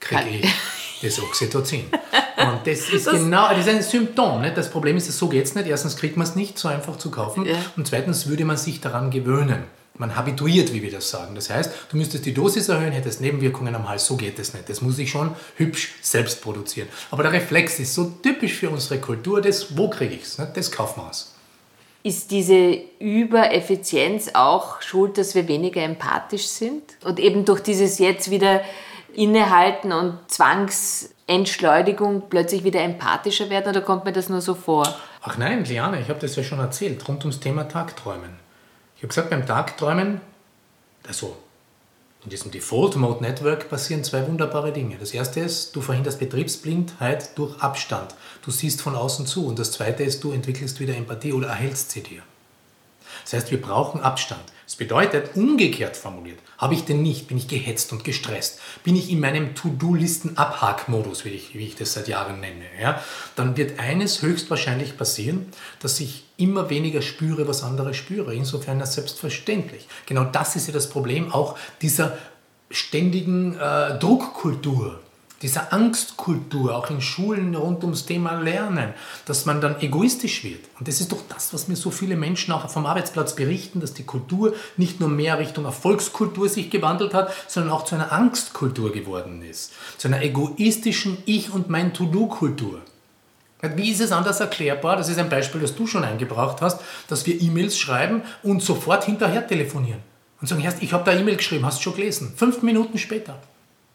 kriege 0.00 0.28
ich 0.28 0.54
das 1.02 1.20
Oxytocin? 1.20 1.86
Und 2.36 2.66
das 2.66 2.88
ist 2.90 3.06
das 3.06 3.14
genau, 3.14 3.48
das 3.50 3.60
ist 3.60 3.68
ein 3.68 3.82
Symptom. 3.82 4.40
Nicht? 4.40 4.56
Das 4.56 4.70
Problem 4.70 4.96
ist, 4.96 5.10
so 5.16 5.28
geht 5.28 5.44
es 5.44 5.54
nicht. 5.54 5.68
Erstens 5.68 5.96
kriegt 5.96 6.16
man 6.16 6.26
es 6.26 6.34
nicht 6.34 6.58
so 6.58 6.68
einfach 6.68 6.96
zu 6.98 7.10
kaufen. 7.10 7.46
Ja. 7.46 7.56
Und 7.76 7.86
zweitens 7.86 8.26
würde 8.26 8.44
man 8.44 8.56
sich 8.56 8.80
daran 8.80 9.10
gewöhnen. 9.10 9.64
Man 9.96 10.16
habituiert, 10.16 10.72
wie 10.72 10.82
wir 10.82 10.90
das 10.90 11.08
sagen. 11.08 11.36
Das 11.36 11.50
heißt, 11.50 11.70
du 11.90 11.96
müsstest 11.96 12.26
die 12.26 12.34
Dosis 12.34 12.68
erhöhen, 12.68 12.90
hättest 12.90 13.20
Nebenwirkungen 13.20 13.76
am 13.76 13.88
Hals. 13.88 14.06
So 14.06 14.16
geht 14.16 14.38
es 14.40 14.52
nicht. 14.52 14.68
Das 14.68 14.82
muss 14.82 14.98
ich 14.98 15.08
schon 15.08 15.36
hübsch 15.56 15.94
selbst 16.02 16.42
produzieren. 16.42 16.88
Aber 17.12 17.22
der 17.22 17.32
Reflex 17.32 17.78
ist 17.78 17.94
so 17.94 18.12
typisch 18.20 18.54
für 18.54 18.70
unsere 18.70 19.00
Kultur. 19.00 19.40
Das, 19.40 19.76
wo 19.76 19.88
kriege 19.88 20.14
ich 20.14 20.22
es? 20.22 20.42
Das 20.54 20.72
kaufen 20.72 21.00
wir 21.00 21.10
aus. 21.10 21.34
Ist 22.02 22.32
diese 22.32 22.80
Übereffizienz 22.98 24.30
auch 24.34 24.82
schuld, 24.82 25.16
dass 25.16 25.36
wir 25.36 25.46
weniger 25.46 25.82
empathisch 25.82 26.48
sind? 26.48 26.82
Und 27.04 27.20
eben 27.20 27.44
durch 27.44 27.60
dieses 27.60 27.98
jetzt 27.98 28.30
wieder 28.30 28.62
Innehalten 29.14 29.92
und 29.92 30.18
Zwangsentschleunigung 30.26 32.24
plötzlich 32.28 32.64
wieder 32.64 32.82
empathischer 32.82 33.48
werden 33.48 33.68
oder 33.68 33.80
kommt 33.80 34.04
mir 34.04 34.12
das 34.12 34.28
nur 34.28 34.40
so 34.40 34.54
vor? 34.54 34.92
Ach 35.22 35.38
nein, 35.38 35.64
Liane, 35.64 36.00
ich 36.00 36.08
habe 36.08 36.18
das 36.18 36.36
ja 36.36 36.42
schon 36.42 36.58
erzählt, 36.58 37.08
rund 37.08 37.24
ums 37.24 37.40
Thema 37.40 37.68
Tagträumen. 37.68 38.43
Habe 39.04 39.08
gesagt, 39.08 39.28
beim 39.28 39.46
Tagträumen, 39.46 40.22
also 41.06 41.36
in 42.24 42.30
diesem 42.30 42.50
Default 42.50 42.96
Mode 42.96 43.22
Network 43.22 43.68
passieren 43.68 44.02
zwei 44.02 44.26
wunderbare 44.26 44.72
Dinge. 44.72 44.96
Das 44.96 45.12
erste 45.12 45.40
ist, 45.40 45.76
du 45.76 45.82
verhinderst 45.82 46.18
Betriebsblindheit 46.18 47.36
durch 47.36 47.60
Abstand. 47.60 48.14
Du 48.42 48.50
siehst 48.50 48.80
von 48.80 48.94
außen 48.96 49.26
zu. 49.26 49.46
Und 49.46 49.58
das 49.58 49.72
zweite 49.72 50.04
ist, 50.04 50.24
du 50.24 50.32
entwickelst 50.32 50.80
wieder 50.80 50.96
Empathie 50.96 51.34
oder 51.34 51.48
erhältst 51.48 51.90
sie 51.90 52.02
dir. 52.02 52.22
Das 53.22 53.32
heißt, 53.34 53.50
wir 53.50 53.60
brauchen 53.60 54.00
Abstand. 54.00 54.42
Das 54.64 54.76
bedeutet, 54.76 55.36
umgekehrt 55.36 55.96
formuliert, 55.96 56.38
habe 56.56 56.74
ich 56.74 56.84
denn 56.84 57.02
nicht, 57.02 57.28
bin 57.28 57.36
ich 57.36 57.48
gehetzt 57.48 57.92
und 57.92 58.02
gestresst, 58.02 58.60
bin 58.82 58.96
ich 58.96 59.10
in 59.10 59.20
meinem 59.20 59.54
To-Do-Listen-Abhakmodus, 59.54 61.26
wie 61.26 61.30
ich, 61.30 61.54
wie 61.54 61.66
ich 61.66 61.76
das 61.76 61.92
seit 61.92 62.08
Jahren 62.08 62.40
nenne, 62.40 62.64
ja, 62.80 63.02
dann 63.36 63.58
wird 63.58 63.78
eines 63.78 64.22
höchstwahrscheinlich 64.22 64.96
passieren, 64.96 65.46
dass 65.80 66.00
ich 66.00 66.24
immer 66.38 66.70
weniger 66.70 67.02
spüre, 67.02 67.46
was 67.46 67.62
andere 67.62 67.92
spüre. 67.92 68.34
Insofern 68.34 68.80
ist 68.80 68.94
selbstverständlich. 68.94 69.86
Genau 70.06 70.24
das 70.24 70.56
ist 70.56 70.66
ja 70.66 70.72
das 70.72 70.88
Problem 70.88 71.30
auch 71.30 71.58
dieser 71.82 72.16
ständigen 72.70 73.58
äh, 73.58 73.98
Druckkultur 73.98 75.00
dieser 75.44 75.74
Angstkultur, 75.74 76.74
auch 76.74 76.88
in 76.88 77.02
Schulen 77.02 77.54
rund 77.54 77.84
ums 77.84 78.06
Thema 78.06 78.40
Lernen, 78.40 78.94
dass 79.26 79.44
man 79.44 79.60
dann 79.60 79.78
egoistisch 79.78 80.42
wird. 80.42 80.64
Und 80.78 80.88
das 80.88 81.00
ist 81.00 81.12
doch 81.12 81.20
das, 81.28 81.52
was 81.52 81.68
mir 81.68 81.76
so 81.76 81.90
viele 81.90 82.16
Menschen 82.16 82.50
auch 82.52 82.70
vom 82.70 82.86
Arbeitsplatz 82.86 83.36
berichten, 83.36 83.78
dass 83.78 83.92
die 83.92 84.04
Kultur 84.04 84.54
nicht 84.78 85.00
nur 85.00 85.10
mehr 85.10 85.38
Richtung 85.38 85.66
Erfolgskultur 85.66 86.48
sich 86.48 86.70
gewandelt 86.70 87.12
hat, 87.12 87.30
sondern 87.46 87.72
auch 87.72 87.84
zu 87.84 87.94
einer 87.94 88.10
Angstkultur 88.10 88.90
geworden 88.90 89.42
ist. 89.42 89.74
Zu 89.98 90.08
einer 90.08 90.22
egoistischen 90.22 91.18
Ich- 91.26 91.52
und 91.52 91.68
mein 91.68 91.92
To-Do-Kultur. 91.92 92.80
Wie 93.60 93.90
ist 93.90 94.00
es 94.00 94.12
anders 94.12 94.40
erklärbar? 94.40 94.96
Das 94.96 95.10
ist 95.10 95.18
ein 95.18 95.28
Beispiel, 95.28 95.60
das 95.60 95.76
du 95.76 95.86
schon 95.86 96.04
eingebracht 96.04 96.62
hast, 96.62 96.80
dass 97.08 97.26
wir 97.26 97.40
E-Mails 97.40 97.76
schreiben 97.76 98.22
und 98.42 98.62
sofort 98.62 99.04
hinterher 99.04 99.46
telefonieren. 99.46 100.00
Und 100.40 100.48
sagen, 100.48 100.66
ich 100.80 100.92
habe 100.94 101.04
da 101.04 101.12
E-Mail 101.18 101.36
geschrieben, 101.36 101.66
hast 101.66 101.78
du 101.78 101.82
schon 101.82 101.96
gelesen? 101.96 102.32
Fünf 102.34 102.62
Minuten 102.62 102.96
später. 102.96 103.38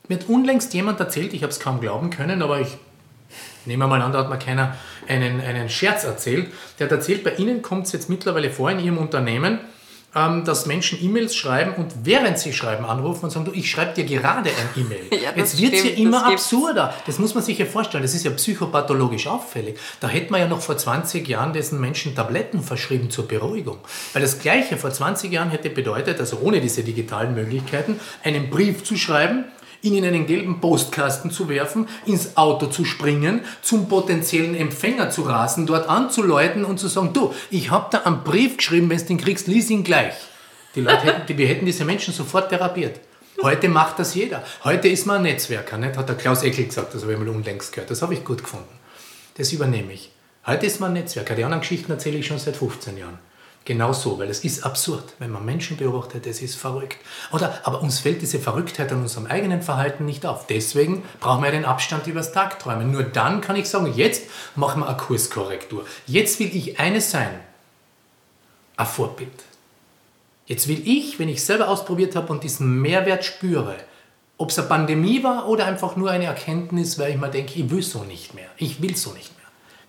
Mir 0.09 0.17
hat 0.17 0.27
unlängst 0.27 0.73
jemand 0.73 0.99
erzählt, 0.99 1.33
ich 1.33 1.43
habe 1.43 1.51
es 1.51 1.59
kaum 1.59 1.79
glauben 1.79 2.09
können, 2.09 2.41
aber 2.41 2.59
ich 2.59 2.77
nehme 3.65 3.85
mal 3.85 4.01
an, 4.01 4.11
da 4.11 4.19
hat 4.19 4.29
mir 4.29 4.39
keiner 4.39 4.75
einen, 5.07 5.39
einen 5.39 5.69
Scherz 5.69 6.03
erzählt. 6.03 6.47
Der 6.79 6.87
hat 6.87 6.91
erzählt, 6.91 7.23
bei 7.23 7.35
Ihnen 7.35 7.61
kommt 7.61 7.85
es 7.85 7.91
jetzt 7.91 8.09
mittlerweile 8.09 8.49
vor 8.49 8.71
in 8.71 8.79
Ihrem 8.79 8.97
Unternehmen, 8.97 9.59
ähm, 10.15 10.43
dass 10.45 10.65
Menschen 10.65 10.97
E-Mails 10.99 11.35
schreiben 11.35 11.75
und 11.75 11.93
während 12.03 12.39
sie 12.39 12.53
schreiben 12.53 12.85
anrufen 12.85 13.25
und 13.25 13.29
sagen, 13.29 13.45
du, 13.45 13.51
ich 13.51 13.69
schreibe 13.69 13.93
dir 13.93 14.05
gerade 14.05 14.49
ein 14.49 14.81
E-Mail. 14.81 15.05
ja, 15.23 15.29
Jetzt 15.35 15.61
wird 15.61 15.73
es 15.73 15.83
ja 15.83 15.91
immer 15.91 16.23
das 16.23 16.33
absurder. 16.33 16.95
Das 17.05 17.19
muss 17.19 17.35
man 17.35 17.43
sich 17.43 17.59
ja 17.59 17.67
vorstellen. 17.67 18.01
Das 18.01 18.15
ist 18.15 18.25
ja 18.25 18.31
psychopathologisch 18.31 19.27
auffällig. 19.27 19.77
Da 19.99 20.07
hätte 20.07 20.31
man 20.31 20.41
ja 20.41 20.47
noch 20.47 20.61
vor 20.61 20.75
20 20.75 21.27
Jahren 21.27 21.53
diesen 21.53 21.79
Menschen 21.79 22.15
Tabletten 22.15 22.63
verschrieben 22.63 23.11
zur 23.11 23.27
Beruhigung. 23.27 23.77
Weil 24.13 24.23
das 24.23 24.39
Gleiche 24.39 24.77
vor 24.77 24.89
20 24.89 25.31
Jahren 25.31 25.51
hätte 25.51 25.69
bedeutet, 25.69 26.19
also 26.19 26.39
ohne 26.41 26.59
diese 26.59 26.83
digitalen 26.83 27.35
Möglichkeiten, 27.35 27.99
einen 28.23 28.49
Brief 28.49 28.83
zu 28.83 28.95
schreiben, 28.95 29.45
ihn 29.81 29.95
in 29.95 30.05
einen 30.05 30.27
gelben 30.27 30.59
Postkasten 30.59 31.31
zu 31.31 31.49
werfen, 31.49 31.87
ins 32.05 32.37
Auto 32.37 32.67
zu 32.67 32.85
springen, 32.85 33.41
zum 33.61 33.87
potenziellen 33.87 34.55
Empfänger 34.55 35.09
zu 35.09 35.23
rasen, 35.23 35.65
dort 35.65 35.89
anzuläuten 35.89 36.65
und 36.65 36.79
zu 36.79 36.87
sagen, 36.87 37.13
du, 37.13 37.33
ich 37.49 37.71
habe 37.71 37.87
da 37.91 37.99
einen 37.99 38.23
Brief 38.23 38.57
geschrieben, 38.57 38.89
wenn 38.89 38.97
du 38.97 39.05
den 39.05 39.17
kriegst, 39.17 39.47
lies 39.47 39.69
ihn 39.69 39.83
gleich. 39.83 40.13
Die 40.75 40.81
Leute 40.81 41.01
hätten, 41.01 41.25
die, 41.27 41.37
wir 41.37 41.47
hätten 41.47 41.65
diese 41.65 41.85
Menschen 41.85 42.13
sofort 42.13 42.49
therapiert. 42.49 42.99
Heute 43.41 43.69
macht 43.69 43.99
das 43.99 44.15
jeder. 44.15 44.43
Heute 44.63 44.89
ist 44.89 45.05
man 45.05 45.17
ein 45.17 45.23
Netzwerker, 45.23 45.77
nicht? 45.77 45.97
hat 45.97 46.09
der 46.09 46.15
Klaus 46.15 46.43
Eckel 46.43 46.65
gesagt, 46.65 46.93
das 46.93 47.03
habe 47.03 47.13
ich 47.13 47.19
mal 47.19 47.29
unlängst 47.29 47.71
gehört. 47.71 47.89
Das 47.89 48.01
habe 48.01 48.13
ich 48.13 48.25
gut 48.25 48.43
gefunden. 48.43 48.67
Das 49.37 49.53
übernehme 49.53 49.93
ich. 49.93 50.11
Heute 50.45 50.65
ist 50.65 50.79
man 50.79 50.91
ein 50.91 50.95
Netzwerker. 50.95 51.35
Die 51.35 51.43
anderen 51.43 51.61
Geschichten 51.61 51.91
erzähle 51.91 52.17
ich 52.17 52.27
schon 52.27 52.39
seit 52.39 52.57
15 52.57 52.97
Jahren. 52.97 53.17
Genau 53.69 53.93
so, 53.93 54.17
weil 54.17 54.31
es 54.31 54.43
ist 54.43 54.65
absurd, 54.65 55.03
wenn 55.19 55.29
man 55.29 55.45
Menschen 55.45 55.77
beobachtet, 55.77 56.25
es 56.25 56.41
ist 56.41 56.55
verrückt. 56.55 56.97
Oder, 57.31 57.61
aber 57.65 57.83
uns 57.83 57.99
fällt 57.99 58.23
diese 58.23 58.39
Verrücktheit 58.39 58.91
an 58.91 59.01
unserem 59.03 59.27
eigenen 59.27 59.61
Verhalten 59.61 60.05
nicht 60.05 60.25
auf. 60.25 60.47
Deswegen 60.47 61.03
brauchen 61.19 61.43
wir 61.43 61.51
den 61.51 61.65
Abstand 61.65 62.07
übers 62.07 62.31
Tagträumen. 62.31 62.91
Nur 62.91 63.03
dann 63.03 63.41
kann 63.41 63.55
ich 63.55 63.69
sagen, 63.69 63.93
jetzt 63.95 64.23
machen 64.55 64.81
wir 64.81 64.87
eine 64.87 64.97
Kurskorrektur. 64.97 65.85
Jetzt 66.07 66.39
will 66.39 66.49
ich 66.51 66.79
eines 66.79 67.11
sein, 67.11 67.29
ein 68.75 68.87
Vorbild. 68.87 69.29
Jetzt 70.47 70.67
will 70.67 70.81
ich, 70.83 71.19
wenn 71.19 71.29
ich 71.29 71.43
selber 71.45 71.67
ausprobiert 71.67 72.15
habe 72.15 72.33
und 72.33 72.43
diesen 72.43 72.81
Mehrwert 72.81 73.23
spüre, 73.23 73.75
ob 74.39 74.49
es 74.49 74.57
eine 74.57 74.67
Pandemie 74.67 75.21
war 75.21 75.47
oder 75.47 75.67
einfach 75.67 75.95
nur 75.95 76.09
eine 76.09 76.25
Erkenntnis, 76.25 76.97
weil 76.97 77.11
ich 77.11 77.17
mir 77.19 77.29
denke, 77.29 77.53
ich 77.53 77.69
will 77.69 77.83
so 77.83 78.03
nicht 78.03 78.33
mehr, 78.33 78.49
ich 78.57 78.81
will 78.81 78.95
so 78.95 79.11
nicht 79.11 79.29
mehr. 79.37 79.38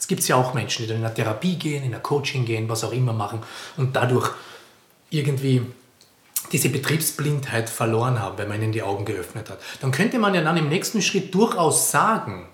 Es 0.00 0.08
gibt 0.08 0.26
ja 0.26 0.36
auch 0.36 0.54
Menschen, 0.54 0.82
die 0.82 0.88
dann 0.88 0.96
in 0.96 1.04
eine 1.04 1.14
Therapie 1.14 1.56
gehen, 1.56 1.84
in 1.84 1.92
eine 1.92 2.02
Coaching 2.02 2.46
gehen, 2.46 2.70
was 2.70 2.84
auch 2.84 2.92
immer 2.92 3.12
machen 3.12 3.42
und 3.76 3.94
dadurch 3.94 4.30
irgendwie 5.10 5.62
diese 6.52 6.70
Betriebsblindheit 6.70 7.68
verloren 7.68 8.18
haben, 8.18 8.38
wenn 8.38 8.48
man 8.48 8.62
ihnen 8.62 8.72
die 8.72 8.82
Augen 8.82 9.04
geöffnet 9.04 9.50
hat. 9.50 9.58
Dann 9.82 9.92
könnte 9.92 10.18
man 10.18 10.34
ja 10.34 10.40
dann 10.40 10.56
im 10.56 10.70
nächsten 10.70 11.02
Schritt 11.02 11.34
durchaus 11.34 11.90
sagen, 11.90 12.48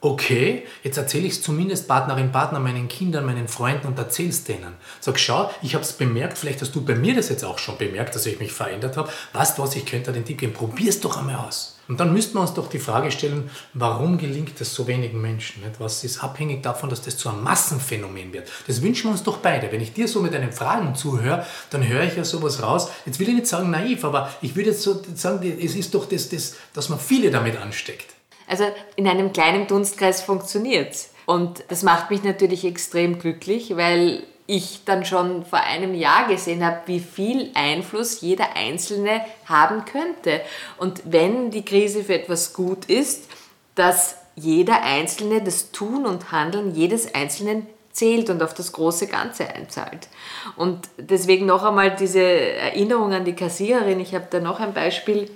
okay, 0.00 0.64
jetzt 0.82 0.98
erzähle 0.98 1.26
ich 1.26 1.34
es 1.34 1.42
zumindest 1.42 1.88
Partnerin, 1.88 2.30
Partner, 2.32 2.60
meinen 2.60 2.88
Kindern, 2.88 3.24
meinen 3.24 3.48
Freunden 3.48 3.86
und 3.88 3.98
erzähle 3.98 4.28
es 4.28 4.44
denen. 4.44 4.74
Sag, 5.00 5.18
schau, 5.18 5.50
ich 5.62 5.74
habe 5.74 5.84
es 5.84 5.92
bemerkt, 5.92 6.38
vielleicht 6.38 6.60
hast 6.60 6.74
du 6.74 6.84
bei 6.84 6.94
mir 6.94 7.14
das 7.14 7.28
jetzt 7.28 7.44
auch 7.44 7.58
schon 7.58 7.78
bemerkt, 7.78 8.14
dass 8.14 8.26
ich 8.26 8.38
mich 8.38 8.52
verändert 8.52 8.96
habe. 8.96 9.10
Weißt 9.32 9.58
du 9.58 9.62
was, 9.62 9.74
ich 9.74 9.86
könnte 9.86 10.12
dir 10.12 10.20
den 10.20 10.24
Tipp 10.24 10.38
geben, 10.38 10.52
probier 10.52 10.90
es 10.90 11.00
doch 11.00 11.16
einmal 11.16 11.36
aus. 11.36 11.76
Und 11.88 12.00
dann 12.00 12.12
müssten 12.12 12.34
wir 12.34 12.40
uns 12.40 12.52
doch 12.52 12.68
die 12.68 12.80
Frage 12.80 13.12
stellen, 13.12 13.48
warum 13.72 14.18
gelingt 14.18 14.60
es 14.60 14.74
so 14.74 14.88
wenigen 14.88 15.20
Menschen? 15.20 15.62
Nicht? 15.62 15.78
Was 15.78 16.02
ist 16.02 16.22
abhängig 16.22 16.62
davon, 16.62 16.90
dass 16.90 17.02
das 17.02 17.16
zu 17.16 17.28
einem 17.28 17.44
Massenphänomen 17.44 18.32
wird? 18.32 18.48
Das 18.66 18.82
wünschen 18.82 19.04
wir 19.04 19.12
uns 19.12 19.22
doch 19.22 19.38
beide. 19.38 19.70
Wenn 19.70 19.80
ich 19.80 19.92
dir 19.92 20.08
so 20.08 20.20
mit 20.20 20.34
deinen 20.34 20.52
Fragen 20.52 20.96
zuhöre, 20.96 21.46
dann 21.70 21.86
höre 21.86 22.02
ich 22.02 22.16
ja 22.16 22.24
sowas 22.24 22.60
raus. 22.60 22.88
Jetzt 23.06 23.20
will 23.20 23.28
ich 23.28 23.34
nicht 23.34 23.46
sagen 23.46 23.70
naiv, 23.70 24.04
aber 24.04 24.30
ich 24.42 24.56
würde 24.56 24.70
jetzt 24.70 24.82
so 24.82 25.00
sagen, 25.14 25.58
es 25.60 25.76
ist 25.76 25.94
doch 25.94 26.08
das, 26.08 26.28
das 26.28 26.56
dass 26.74 26.88
man 26.88 26.98
viele 26.98 27.30
damit 27.30 27.56
ansteckt. 27.56 28.15
Also 28.46 28.64
in 28.96 29.08
einem 29.08 29.32
kleinen 29.32 29.66
Dunstkreis 29.66 30.22
funktioniert 30.22 30.92
es. 30.94 31.10
Und 31.26 31.64
das 31.68 31.82
macht 31.82 32.10
mich 32.10 32.22
natürlich 32.22 32.64
extrem 32.64 33.18
glücklich, 33.18 33.76
weil 33.76 34.22
ich 34.46 34.84
dann 34.84 35.04
schon 35.04 35.44
vor 35.44 35.60
einem 35.60 35.94
Jahr 35.94 36.28
gesehen 36.28 36.64
habe, 36.64 36.82
wie 36.86 37.00
viel 37.00 37.50
Einfluss 37.54 38.20
jeder 38.20 38.54
Einzelne 38.54 39.20
haben 39.46 39.84
könnte. 39.84 40.40
Und 40.78 41.02
wenn 41.04 41.50
die 41.50 41.64
Krise 41.64 42.04
für 42.04 42.14
etwas 42.14 42.52
gut 42.52 42.84
ist, 42.84 43.28
dass 43.74 44.16
jeder 44.36 44.82
Einzelne, 44.82 45.42
das 45.42 45.72
Tun 45.72 46.06
und 46.06 46.30
Handeln 46.30 46.74
jedes 46.74 47.14
Einzelnen 47.14 47.66
zählt 47.90 48.30
und 48.30 48.42
auf 48.42 48.54
das 48.54 48.72
große 48.72 49.06
Ganze 49.06 49.48
einzahlt. 49.48 50.08
Und 50.56 50.88
deswegen 50.98 51.46
noch 51.46 51.64
einmal 51.64 51.96
diese 51.96 52.22
Erinnerung 52.22 53.12
an 53.14 53.24
die 53.24 53.34
Kassiererin. 53.34 53.98
Ich 53.98 54.14
habe 54.14 54.26
da 54.30 54.38
noch 54.38 54.60
ein 54.60 54.74
Beispiel, 54.74 55.30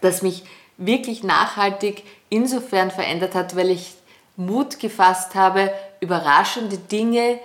das 0.00 0.22
mich 0.22 0.44
wirklich 0.80 1.22
nachhaltig 1.22 2.02
insofern 2.30 2.90
verändert 2.90 3.34
hat, 3.34 3.54
weil 3.54 3.70
ich 3.70 3.94
Mut 4.36 4.80
gefasst 4.80 5.34
habe, 5.34 5.72
überraschende 6.00 6.78
Dinge 6.78 7.38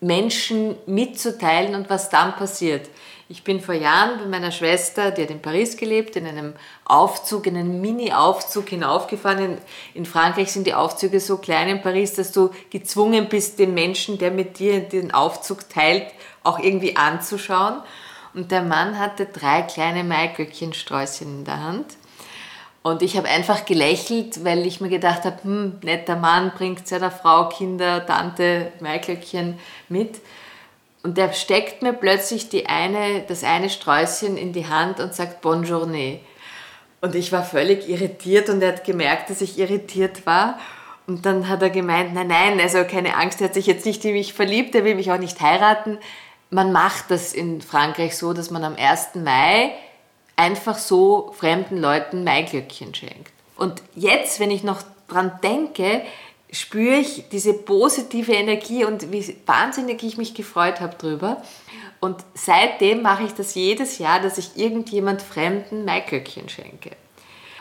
Menschen 0.00 0.76
mitzuteilen 0.86 1.74
und 1.74 1.90
was 1.90 2.08
dann 2.08 2.34
passiert. 2.36 2.88
Ich 3.28 3.44
bin 3.44 3.60
vor 3.60 3.74
Jahren 3.74 4.18
bei 4.18 4.26
meiner 4.26 4.50
Schwester, 4.50 5.10
die 5.10 5.22
hat 5.22 5.30
in 5.30 5.40
Paris 5.40 5.76
gelebt, 5.76 6.16
in 6.16 6.26
einem 6.26 6.54
Aufzug, 6.84 7.46
in 7.46 7.56
einem 7.56 7.80
Mini-Aufzug 7.80 8.68
hinaufgefahren. 8.68 9.58
In, 9.94 10.04
Frankreich 10.04 10.52
sind 10.52 10.66
die 10.66 10.74
Aufzüge 10.74 11.18
so 11.18 11.38
klein 11.38 11.68
in 11.68 11.82
Paris, 11.82 12.14
dass 12.14 12.32
du 12.32 12.50
gezwungen 12.70 13.28
bist, 13.28 13.58
den 13.58 13.74
Menschen, 13.74 14.18
der 14.18 14.32
mit 14.32 14.58
dir 14.58 14.80
den 14.80 15.14
Aufzug 15.14 15.68
teilt, 15.68 16.06
auch 16.42 16.58
irgendwie 16.58 16.96
anzuschauen. 16.96 17.80
Und 18.34 18.50
der 18.50 18.62
Mann 18.62 18.98
hatte 18.98 19.26
drei 19.26 19.62
kleine 19.62 20.04
Maiglöckchensträußchen 20.04 21.38
in 21.38 21.44
der 21.44 21.62
Hand. 21.62 21.86
Und 22.82 23.02
ich 23.02 23.16
habe 23.16 23.28
einfach 23.28 23.64
gelächelt, 23.64 24.44
weil 24.44 24.66
ich 24.66 24.80
mir 24.80 24.88
gedacht 24.88 25.24
habe, 25.24 25.42
hm, 25.44 25.78
netter 25.82 26.16
Mann 26.16 26.50
bringt 26.56 26.88
seiner 26.88 27.12
Frau, 27.12 27.48
Kinder, 27.48 28.04
Tante, 28.04 28.72
Maiklöckchen 28.80 29.58
mit. 29.88 30.20
Und 31.04 31.16
der 31.16 31.32
steckt 31.32 31.82
mir 31.82 31.92
plötzlich 31.92 32.48
die 32.48 32.66
eine, 32.66 33.22
das 33.26 33.44
eine 33.44 33.70
Sträußchen 33.70 34.36
in 34.36 34.52
die 34.52 34.66
Hand 34.66 35.00
und 35.00 35.14
sagt 35.14 35.44
Bonjourné. 35.44 36.18
Und 37.00 37.14
ich 37.14 37.32
war 37.32 37.44
völlig 37.44 37.88
irritiert 37.88 38.48
und 38.48 38.62
er 38.62 38.74
hat 38.74 38.84
gemerkt, 38.84 39.30
dass 39.30 39.40
ich 39.40 39.58
irritiert 39.58 40.26
war. 40.26 40.58
Und 41.06 41.26
dann 41.26 41.48
hat 41.48 41.62
er 41.62 41.70
gemeint, 41.70 42.14
nein, 42.14 42.28
nein, 42.28 42.60
also 42.60 42.84
keine 42.84 43.16
Angst, 43.16 43.40
er 43.40 43.48
hat 43.48 43.54
sich 43.54 43.66
jetzt 43.66 43.86
nicht 43.86 44.04
in 44.04 44.12
mich 44.12 44.34
verliebt, 44.34 44.74
er 44.74 44.84
will 44.84 44.94
mich 44.94 45.10
auch 45.10 45.18
nicht 45.18 45.40
heiraten. 45.40 45.98
man 46.50 46.70
macht 46.70 47.10
das 47.10 47.32
in 47.32 47.60
Frankreich 47.60 48.16
so, 48.16 48.32
dass 48.32 48.50
man 48.50 48.62
am 48.62 48.76
1. 48.76 49.16
Mai 49.16 49.72
einfach 50.36 50.78
so 50.78 51.32
fremden 51.36 51.78
Leuten 51.78 52.24
Maiglöckchen 52.24 52.94
schenkt. 52.94 53.32
Und 53.56 53.82
jetzt, 53.94 54.40
wenn 54.40 54.50
ich 54.50 54.62
noch 54.62 54.82
dran 55.08 55.38
denke, 55.42 56.02
spüre 56.50 56.96
ich 56.96 57.28
diese 57.30 57.54
positive 57.54 58.32
Energie 58.32 58.84
und 58.84 59.10
wie 59.12 59.36
wahnsinnig 59.46 60.02
ich 60.02 60.16
mich 60.18 60.34
gefreut 60.34 60.80
habe 60.80 60.96
drüber. 60.96 61.42
Und 62.00 62.16
seitdem 62.34 63.02
mache 63.02 63.24
ich 63.24 63.34
das 63.34 63.54
jedes 63.54 63.98
Jahr, 63.98 64.20
dass 64.20 64.38
ich 64.38 64.56
irgendjemand 64.56 65.22
Fremden 65.22 65.84
Maiglöckchen 65.84 66.48
schenke. 66.48 66.90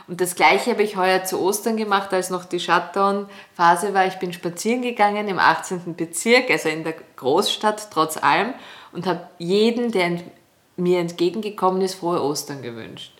Und 0.08 0.20
das 0.20 0.36
Gleiche 0.36 0.72
habe 0.72 0.84
ich 0.84 0.98
heuer 0.98 1.24
zu 1.24 1.40
Ostern 1.40 1.78
gemacht, 1.78 2.12
als 2.14 2.32
noch 2.32 2.44
die 2.44 2.60
Shutdown-Phase 2.60 3.94
war. 3.94 4.08
Ich 4.08 4.16
bin 4.16 4.34
spazieren 4.34 4.82
gegangen 4.82 5.28
im 5.30 5.40
18. 5.40 5.96
Bezirk, 5.96 6.50
also 6.50 6.68
in 6.68 6.84
der 6.84 6.96
Großstadt, 7.16 7.90
trotz 7.92 8.18
allem, 8.18 8.54
und 8.92 9.06
habe 9.06 9.30
jeden, 9.38 9.92
der 9.92 10.20
mir 10.82 11.00
entgegengekommen 11.00 11.82
ist, 11.82 11.96
frohe 11.96 12.22
Ostern 12.22 12.62
gewünscht. 12.62 13.14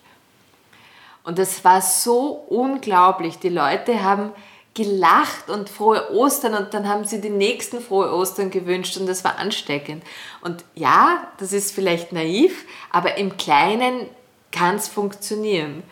Und 1.24 1.38
das 1.38 1.64
war 1.64 1.80
so 1.80 2.44
unglaublich. 2.48 3.38
Die 3.38 3.48
Leute 3.48 4.02
haben 4.02 4.32
gelacht 4.74 5.50
und 5.50 5.68
frohe 5.68 6.10
Ostern 6.12 6.54
und 6.54 6.72
dann 6.72 6.88
haben 6.88 7.04
sie 7.04 7.20
die 7.20 7.30
nächsten 7.30 7.80
frohe 7.80 8.12
Ostern 8.12 8.50
gewünscht 8.50 8.96
und 8.96 9.06
das 9.06 9.22
war 9.22 9.38
ansteckend. 9.38 10.02
Und 10.40 10.64
ja, 10.74 11.28
das 11.38 11.52
ist 11.52 11.74
vielleicht 11.74 12.12
naiv, 12.12 12.64
aber 12.90 13.18
im 13.18 13.36
Kleinen 13.36 14.08
kann 14.50 14.76
es 14.76 14.88
funktionieren. 14.88 15.82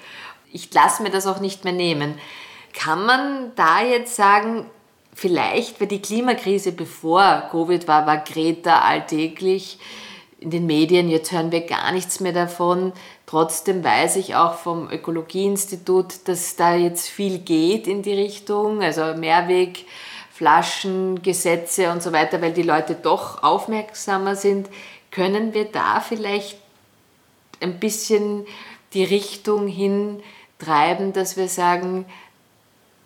Ich 0.50 0.72
lasse 0.72 1.02
mir 1.02 1.10
das 1.10 1.26
auch 1.26 1.40
nicht 1.40 1.64
mehr 1.64 1.74
nehmen. 1.74 2.18
Kann 2.72 3.04
man 3.04 3.52
da 3.54 3.82
jetzt 3.82 4.16
sagen, 4.16 4.66
vielleicht, 5.14 5.80
weil 5.80 5.88
die 5.88 6.02
Klimakrise 6.02 6.72
bevor 6.72 7.48
Covid 7.50 7.86
war, 7.86 8.06
war 8.06 8.18
Greta 8.18 8.80
alltäglich 8.80 9.78
in 10.40 10.50
den 10.50 10.66
Medien, 10.66 11.10
jetzt 11.10 11.32
hören 11.32 11.52
wir 11.52 11.60
gar 11.66 11.92
nichts 11.92 12.20
mehr 12.20 12.32
davon. 12.32 12.92
Trotzdem 13.26 13.84
weiß 13.84 14.16
ich 14.16 14.34
auch 14.34 14.54
vom 14.54 14.90
Ökologieinstitut, 14.90 16.26
dass 16.26 16.56
da 16.56 16.74
jetzt 16.74 17.08
viel 17.08 17.38
geht 17.38 17.86
in 17.86 18.02
die 18.02 18.14
Richtung, 18.14 18.82
also 18.82 19.14
Mehrweg, 19.14 19.84
Flaschen, 20.32 21.20
Gesetze 21.22 21.92
und 21.92 22.02
so 22.02 22.12
weiter, 22.12 22.40
weil 22.40 22.52
die 22.52 22.62
Leute 22.62 22.94
doch 22.94 23.42
aufmerksamer 23.42 24.34
sind. 24.34 24.70
Können 25.10 25.52
wir 25.52 25.66
da 25.66 26.00
vielleicht 26.00 26.58
ein 27.60 27.78
bisschen 27.78 28.46
die 28.94 29.04
Richtung 29.04 29.68
hintreiben, 29.68 31.12
dass 31.12 31.36
wir 31.36 31.48
sagen, 31.48 32.06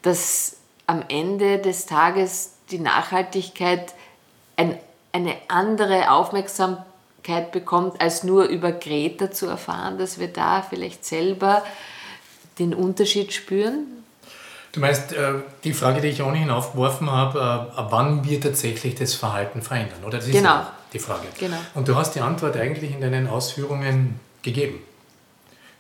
dass 0.03 0.59
am 0.87 1.03
Ende 1.09 1.59
des 1.59 1.87
Tages 1.87 2.53
die 2.71 2.79
Nachhaltigkeit 2.79 3.93
ein, 4.57 4.79
eine 5.13 5.35
andere 5.49 6.13
Aufmerksamkeit 6.13 6.94
bekommt, 7.53 8.01
als 8.01 8.23
nur 8.23 8.45
über 8.45 8.73
Greta 8.73 9.31
zu 9.31 9.47
erfahren, 9.47 9.99
dass 9.99 10.19
wir 10.19 10.29
da 10.29 10.63
vielleicht 10.63 11.05
selber 11.05 11.65
den 12.59 12.75
Unterschied 12.75 13.33
spüren? 13.33 13.87
Du 14.73 14.81
meinst, 14.81 15.13
äh, 15.13 15.35
die 15.63 15.73
Frage, 15.73 16.01
die 16.01 16.09
ich 16.09 16.23
ohnehin 16.23 16.51
aufgeworfen 16.51 17.11
habe, 17.11 17.73
äh, 17.77 17.83
wann 17.91 18.25
wir 18.25 18.41
tatsächlich 18.41 18.97
das 18.97 19.15
Verhalten 19.15 19.63
verändern, 19.63 20.03
oder? 20.05 20.19
Das 20.19 20.27
ist 20.27 20.33
genau. 20.33 20.51
ja 20.51 20.73
die 20.93 20.99
Frage. 20.99 21.27
Genau. 21.39 21.57
Und 21.75 21.89
du 21.89 21.95
hast 21.95 22.15
die 22.15 22.21
Antwort 22.21 22.57
eigentlich 22.57 22.93
in 22.93 23.01
deinen 23.01 23.29
Ausführungen 23.29 24.19
gegeben. 24.43 24.81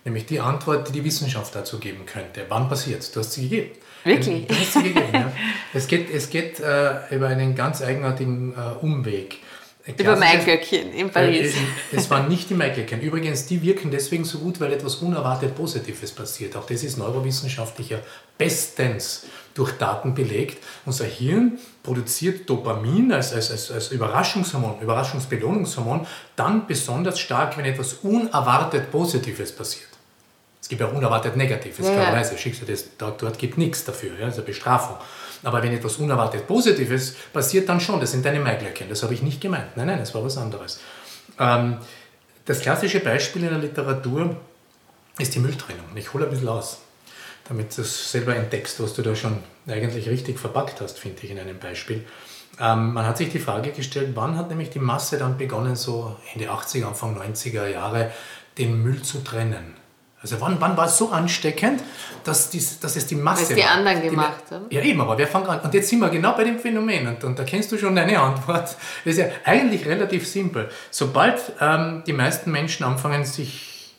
Nämlich 0.05 0.27
die 0.27 0.41
Antwort, 0.41 0.89
die 0.89 0.93
die 0.93 1.05
Wissenschaft 1.05 1.55
dazu 1.55 1.79
geben 1.79 2.05
könnte. 2.07 2.45
Wann 2.49 2.69
passiert 2.69 3.01
es? 3.01 3.11
Du 3.11 3.21
hast 3.21 3.33
sie 3.33 3.49
gegeben. 3.49 3.71
Wirklich? 4.05 4.47
Du 4.47 4.55
hast 4.55 4.73
sie 4.75 4.83
gegeben, 4.83 5.09
ja. 5.13 5.33
Es 5.73 5.87
geht, 5.89 6.11
es 6.11 6.29
geht 6.31 6.61
äh, 6.61 7.15
über 7.15 7.29
einen 7.29 7.55
ganz 7.55 7.81
eigenartigen 7.81 8.53
äh, 8.53 8.85
Umweg. 8.85 9.39
Über 9.87 10.17
Maiglöckchen 10.17 10.93
in 10.95 11.11
Paris. 11.11 11.55
Äh, 11.55 11.97
es 11.97 12.11
waren 12.11 12.29
nicht 12.29 12.49
die 12.49 12.55
Maiglöckchen. 12.55 13.03
Übrigens, 13.03 13.45
die 13.47 13.61
wirken 13.61 13.91
deswegen 13.91 14.25
so 14.25 14.39
gut, 14.39 14.59
weil 14.59 14.73
etwas 14.73 14.97
unerwartet 14.97 15.55
Positives 15.55 16.11
passiert. 16.13 16.57
Auch 16.57 16.65
das 16.65 16.83
ist 16.83 16.97
neurowissenschaftlicher 16.97 18.01
bestens 18.39 19.27
durch 19.53 19.73
Daten 19.73 20.15
belegt. 20.15 20.63
Unser 20.87 21.05
Hirn 21.05 21.59
produziert 21.83 22.49
Dopamin 22.49 23.13
als, 23.13 23.35
als, 23.35 23.51
als, 23.51 23.71
als 23.71 23.93
Überraschungshormon, 23.93 24.81
Überraschungsbelohnungshormon, 24.81 26.07
dann 26.35 26.67
besonders 26.67 27.21
stark, 27.21 27.59
wenn 27.59 27.67
etwas 27.67 27.95
unerwartet 28.03 28.91
Positives 28.91 29.53
passiert. 29.53 29.94
Es 30.65 30.69
gibt 30.71 30.81
ja 30.81 30.87
unerwartet 30.87 31.37
Negatives, 31.37 31.87
ja, 31.87 31.93
klarerweise. 31.93 32.39
Schickst 32.39 32.63
du 32.63 32.65
das, 32.65 32.87
dort, 32.97 33.21
dort 33.21 33.39
gibt 33.39 33.59
nichts 33.59 33.85
dafür, 33.85 34.19
ja, 34.19 34.25
also 34.25 34.41
Bestrafung. 34.41 34.97
Aber 35.43 35.63
wenn 35.63 35.75
etwas 35.75 35.97
unerwartet 35.97 36.47
Positives 36.47 37.17
passiert, 37.35 37.69
dann 37.69 37.81
schon. 37.81 38.01
Das 38.01 38.13
sind 38.13 38.25
deine 38.25 38.41
Maiglöckchen. 38.41 38.89
Das 38.89 39.03
habe 39.03 39.13
ich 39.13 39.21
nicht 39.21 39.43
gemeint. 39.43 39.77
Nein, 39.77 39.89
nein, 39.89 39.99
das 39.99 40.15
war 40.15 40.25
was 40.25 40.39
anderes. 40.39 40.81
Ähm, 41.39 41.77
das 42.47 42.63
klassische 42.63 43.01
Beispiel 43.01 43.43
in 43.43 43.51
der 43.51 43.59
Literatur 43.59 44.37
ist 45.19 45.35
die 45.35 45.39
Mülltrennung. 45.39 45.85
Ich 45.97 46.15
hole 46.15 46.25
ein 46.25 46.31
bisschen 46.31 46.49
aus, 46.49 46.79
damit 47.47 47.77
du 47.77 47.83
es 47.83 48.11
selber 48.11 48.35
entdeckst, 48.35 48.83
was 48.83 48.95
du 48.95 49.03
da 49.03 49.15
schon 49.15 49.41
eigentlich 49.67 50.09
richtig 50.09 50.39
verpackt 50.39 50.81
hast, 50.81 50.99
finde 50.99 51.19
ich 51.25 51.31
in 51.31 51.39
einem 51.39 51.59
Beispiel. 51.59 52.07
Ähm, 52.59 52.95
man 52.95 53.07
hat 53.07 53.19
sich 53.19 53.29
die 53.29 53.39
Frage 53.39 53.71
gestellt, 53.73 54.13
wann 54.15 54.39
hat 54.39 54.49
nämlich 54.49 54.71
die 54.71 54.79
Masse 54.79 55.19
dann 55.19 55.37
begonnen, 55.37 55.77
so 55.77 56.17
Ende 56.33 56.51
80er, 56.51 56.87
Anfang 56.87 57.21
90er 57.21 57.67
Jahre, 57.67 58.13
den 58.57 58.83
Müll 58.83 59.03
zu 59.03 59.23
trennen? 59.23 59.84
Also 60.25 60.41
wann, 60.41 60.59
wann 60.59 60.75
war 60.75 60.87
es 60.87 60.97
so 60.97 61.11
ansteckend, 61.11 61.83
dass, 62.25 62.49
dies, 62.49 62.81
dass 62.81 62.97
es 62.97 63.07
die 63.07 63.15
Masse 63.15 63.43
Was 63.43 63.49
die 63.51 63.63
war? 63.63 63.73
anderen 63.73 64.01
gemacht 64.01 64.45
die, 64.49 64.55
haben. 64.55 64.65
Ja 64.71 64.81
eben, 64.81 64.99
aber 65.03 65.19
wer 65.19 65.29
fängt 65.29 65.47
an? 65.51 65.61
Und 65.61 65.75
jetzt 65.75 65.91
sind 65.91 65.99
wir 65.99 66.09
genau 66.09 66.33
bei 66.33 66.45
dem 66.45 66.59
Phänomen 66.59 67.07
und, 67.07 67.23
und 67.25 67.39
da 67.39 67.45
kennst 67.45 67.71
du 67.73 67.77
schon 67.77 67.95
deine 67.95 68.19
Antwort. 68.19 68.75
Das 69.05 69.13
ist 69.13 69.19
ja 69.19 69.27
eigentlich 69.45 69.85
relativ 69.85 70.27
simpel. 70.27 70.71
Sobald 70.91 71.53
ähm, 71.61 72.05
die 72.07 72.15
meisten 72.15 72.51
Menschen 72.51 72.85
anfangen, 72.85 73.27
sich 73.27 73.95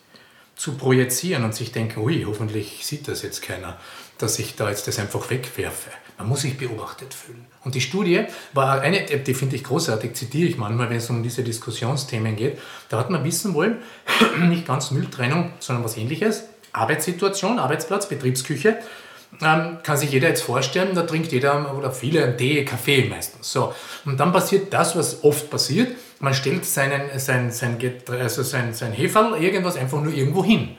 zu 0.56 0.76
projizieren 0.76 1.44
und 1.44 1.54
sich 1.54 1.70
denken, 1.70 2.00
ui, 2.00 2.24
hoffentlich 2.26 2.84
sieht 2.84 3.06
das 3.06 3.22
jetzt 3.22 3.42
keiner, 3.42 3.78
dass 4.18 4.38
ich 4.38 4.56
da 4.56 4.68
jetzt 4.68 4.88
das 4.88 4.98
einfach 4.98 5.30
wegwerfe. 5.30 5.90
Man 6.18 6.28
muss 6.28 6.40
sich 6.40 6.56
beobachtet 6.56 7.12
fühlen. 7.12 7.44
Und 7.64 7.74
die 7.74 7.80
Studie 7.80 8.24
war 8.54 8.80
eine, 8.80 9.04
die 9.04 9.34
finde 9.34 9.56
ich 9.56 9.64
großartig, 9.64 10.14
zitiere 10.14 10.48
ich 10.48 10.56
manchmal, 10.56 10.88
wenn 10.88 10.96
es 10.96 11.10
um 11.10 11.22
diese 11.22 11.42
Diskussionsthemen 11.42 12.36
geht. 12.36 12.58
Da 12.88 12.98
hat 12.98 13.10
man 13.10 13.22
wissen 13.24 13.52
wollen, 13.54 13.82
nicht 14.48 14.66
ganz 14.66 14.90
Mülltrennung, 14.92 15.52
sondern 15.58 15.84
was 15.84 15.96
ähnliches. 15.96 16.44
Arbeitssituation, 16.72 17.58
Arbeitsplatz, 17.58 18.08
Betriebsküche. 18.08 18.78
Ähm, 19.42 19.78
kann 19.82 19.96
sich 19.96 20.12
jeder 20.12 20.28
jetzt 20.28 20.42
vorstellen, 20.42 20.94
da 20.94 21.02
trinkt 21.02 21.32
jeder 21.32 21.76
oder 21.76 21.90
viele 21.90 22.24
einen 22.24 22.38
Tee, 22.38 22.64
Kaffee 22.64 23.04
meistens. 23.04 23.52
So. 23.52 23.74
Und 24.04 24.18
dann 24.18 24.32
passiert 24.32 24.72
das, 24.72 24.96
was 24.96 25.22
oft 25.24 25.50
passiert. 25.50 25.96
Man 26.20 26.32
stellt 26.32 26.64
seinen, 26.64 27.18
sein, 27.18 27.50
sein, 27.50 27.78
also 28.08 28.42
sein, 28.42 28.72
sein 28.72 28.92
Heferl, 28.92 29.42
irgendwas 29.42 29.76
einfach 29.76 30.00
nur 30.00 30.14
irgendwo 30.14 30.42
hin. 30.42 30.76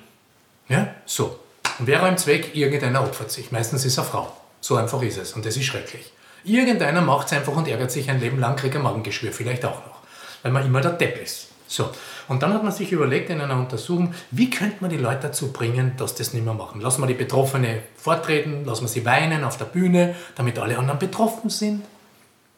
Ja? 0.67 0.95
So. 1.05 1.39
Und 1.79 1.87
wer 1.87 2.01
räumt 2.01 2.25
weg? 2.27 2.55
Irgendeiner 2.55 3.03
opfert 3.03 3.31
sich. 3.31 3.51
Meistens 3.51 3.85
ist 3.85 3.99
eine 3.99 4.07
Frau. 4.07 4.31
So 4.61 4.75
einfach 4.75 5.01
ist 5.03 5.17
es 5.17 5.33
und 5.33 5.45
das 5.45 5.55
ist 5.55 5.65
schrecklich. 5.65 6.11
Irgendeiner 6.43 7.01
macht 7.01 7.27
es 7.27 7.33
einfach 7.33 7.55
und 7.55 7.67
ärgert 7.67 7.91
sich 7.91 8.09
ein 8.09 8.19
Leben 8.19 8.39
lang, 8.39 8.55
kriegt 8.55 8.75
ein 8.75 8.81
Magengeschwür 8.81 9.31
vielleicht 9.31 9.65
auch 9.65 9.85
noch, 9.85 9.97
weil 10.43 10.51
man 10.51 10.65
immer 10.65 10.81
der 10.81 10.91
Depp 10.91 11.21
ist. 11.21 11.49
So. 11.67 11.89
Und 12.27 12.43
dann 12.43 12.53
hat 12.53 12.63
man 12.63 12.71
sich 12.71 12.91
überlegt 12.91 13.29
in 13.29 13.41
einer 13.41 13.55
Untersuchung, 13.55 14.13
wie 14.31 14.49
könnte 14.49 14.77
man 14.79 14.89
die 14.89 14.97
Leute 14.97 15.19
dazu 15.23 15.51
bringen, 15.51 15.93
dass 15.97 16.15
das 16.15 16.33
nicht 16.33 16.45
mehr 16.45 16.53
machen. 16.53 16.81
Lassen 16.81 17.01
wir 17.01 17.07
die 17.07 17.13
Betroffene 17.13 17.83
vortreten, 17.95 18.65
lassen 18.65 18.83
wir 18.83 18.87
sie 18.87 19.05
weinen 19.05 19.43
auf 19.43 19.57
der 19.57 19.65
Bühne, 19.65 20.15
damit 20.35 20.59
alle 20.59 20.77
anderen 20.77 20.99
betroffen 20.99 21.49
sind. 21.49 21.83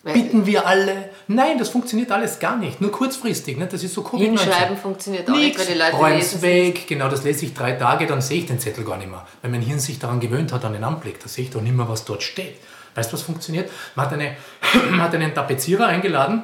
Bitten 0.01 0.45
wir 0.45 0.65
alle. 0.65 1.09
Nein, 1.27 1.57
das 1.57 1.69
funktioniert 1.69 2.11
alles 2.11 2.39
gar 2.39 2.55
nicht. 2.55 2.79
Nur 2.79 2.91
kurzfristig. 2.91 3.57
Ne? 3.57 3.67
Das 3.67 3.83
ist 3.83 3.93
so 3.93 4.01
covid 4.01 4.27
Hinschreiben 4.27 4.77
funktioniert 4.77 5.29
auch 5.29 5.35
Nix. 5.35 5.57
nicht, 5.57 5.59
weil 5.59 5.73
die 5.73 5.79
Leute 5.79 5.95
Räum's 5.97 6.41
weg. 6.41 6.87
Genau, 6.87 7.09
das 7.09 7.23
lese 7.25 7.45
ich 7.45 7.53
drei 7.53 7.73
Tage, 7.73 8.07
dann 8.07 8.21
sehe 8.21 8.39
ich 8.39 8.45
den 8.45 8.59
Zettel 8.59 8.85
gar 8.85 8.97
nicht 8.97 9.09
mehr. 9.09 9.27
Weil 9.41 9.51
mein 9.51 9.61
Hirn 9.61 9.79
sich 9.79 9.99
daran 9.99 10.21
gewöhnt 10.21 10.53
hat, 10.53 10.63
an 10.63 10.71
den 10.71 10.85
Anblick. 10.85 11.19
Da 11.19 11.27
sehe 11.27 11.43
ich 11.43 11.49
doch 11.51 11.61
nicht 11.61 11.75
mehr, 11.75 11.89
was 11.89 12.05
dort 12.05 12.23
steht. 12.23 12.55
Weißt 12.95 13.11
du, 13.11 13.13
was 13.15 13.23
funktioniert? 13.23 13.69
Man 13.95 14.05
hat, 14.05 14.13
eine, 14.13 14.37
man 14.89 15.01
hat 15.01 15.13
einen 15.13 15.33
Tapezierer 15.33 15.87
eingeladen 15.87 16.43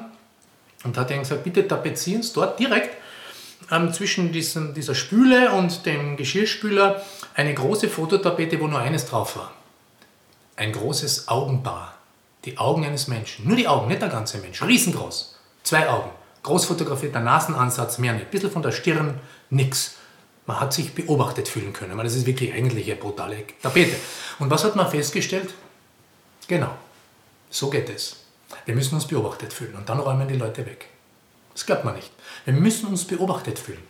und 0.83 0.97
hat 0.97 1.09
ihm 1.11 1.19
gesagt, 1.19 1.45
bitte 1.45 1.65
tapezieren 1.65 2.23
Sie 2.23 2.33
dort 2.33 2.59
direkt 2.59 2.97
ähm, 3.71 3.93
zwischen 3.93 4.33
diesen, 4.33 4.73
dieser 4.73 4.95
Spüle 4.95 5.51
und 5.51 5.85
dem 5.85 6.17
Geschirrspüler 6.17 7.01
eine 7.33 7.53
große 7.53 7.87
Fototapete, 7.89 8.59
wo 8.59 8.67
nur 8.67 8.79
eines 8.79 9.05
drauf 9.05 9.37
war. 9.37 9.51
Ein 10.57 10.73
großes 10.73 11.29
Augenpaar. 11.29 11.94
Die 12.45 12.57
Augen 12.57 12.85
eines 12.85 13.07
Menschen. 13.07 13.47
Nur 13.47 13.57
die 13.57 13.67
Augen, 13.67 13.87
nicht 13.87 14.01
der 14.01 14.09
ganze 14.09 14.37
Mensch. 14.37 14.61
Riesengroß. 14.61 15.35
Zwei 15.63 15.89
Augen. 15.89 16.11
Groß 16.43 16.65
fotografiert, 16.65 17.15
der 17.15 17.21
Nasenansatz 17.21 17.97
mehr 17.97 18.13
nicht. 18.13 18.29
Bisschen 18.29 18.51
von 18.51 18.61
der 18.61 18.71
Stirn, 18.71 19.19
nix. 19.49 19.95
Man 20.45 20.59
hat 20.59 20.73
sich 20.73 20.93
beobachtet 20.93 21.47
fühlen 21.47 21.73
können, 21.73 21.97
weil 21.97 22.03
das 22.03 22.15
ist 22.15 22.27
wirklich 22.27 22.53
eigentlich 22.53 22.85
eine 22.85 22.97
brutale 22.97 23.45
Tapete. 23.63 23.95
Und 24.37 24.51
was 24.51 24.63
hat 24.63 24.75
man 24.75 24.89
festgestellt? 24.89 25.55
Genau, 26.47 26.69
so 27.49 27.71
geht 27.71 27.89
es. 27.89 28.17
Wir 28.65 28.75
müssen 28.75 28.93
uns 28.93 29.07
beobachtet 29.07 29.51
fühlen 29.51 29.73
und 29.73 29.89
dann 29.89 29.99
räumen 29.99 30.27
die 30.27 30.35
Leute 30.35 30.65
weg. 30.67 30.87
Das 31.53 31.65
glaubt 31.65 31.83
man 31.83 31.95
nicht. 31.95 32.11
Wir 32.45 32.53
müssen 32.53 32.87
uns 32.87 33.05
beobachtet 33.05 33.57
fühlen. 33.57 33.81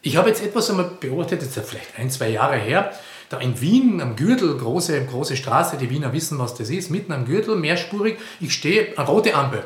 Ich 0.00 0.16
habe 0.16 0.30
jetzt 0.30 0.42
etwas 0.42 0.70
einmal 0.70 0.90
beobachtet, 0.98 1.42
jetzt 1.42 1.58
vielleicht 1.68 1.98
ein, 1.98 2.10
zwei 2.10 2.30
Jahre 2.30 2.56
her, 2.56 2.92
da 3.32 3.38
in 3.38 3.60
Wien 3.60 4.00
am 4.00 4.14
Gürtel, 4.16 4.56
große, 4.56 5.06
große 5.06 5.36
Straße, 5.36 5.76
die 5.76 5.88
Wiener 5.88 6.12
wissen, 6.12 6.38
was 6.38 6.54
das 6.54 6.68
ist, 6.70 6.90
mitten 6.90 7.12
am 7.12 7.24
Gürtel, 7.24 7.56
mehrspurig, 7.56 8.18
ich 8.40 8.52
stehe, 8.52 8.96
eine 8.96 9.06
rote 9.06 9.34
Ampel. 9.34 9.64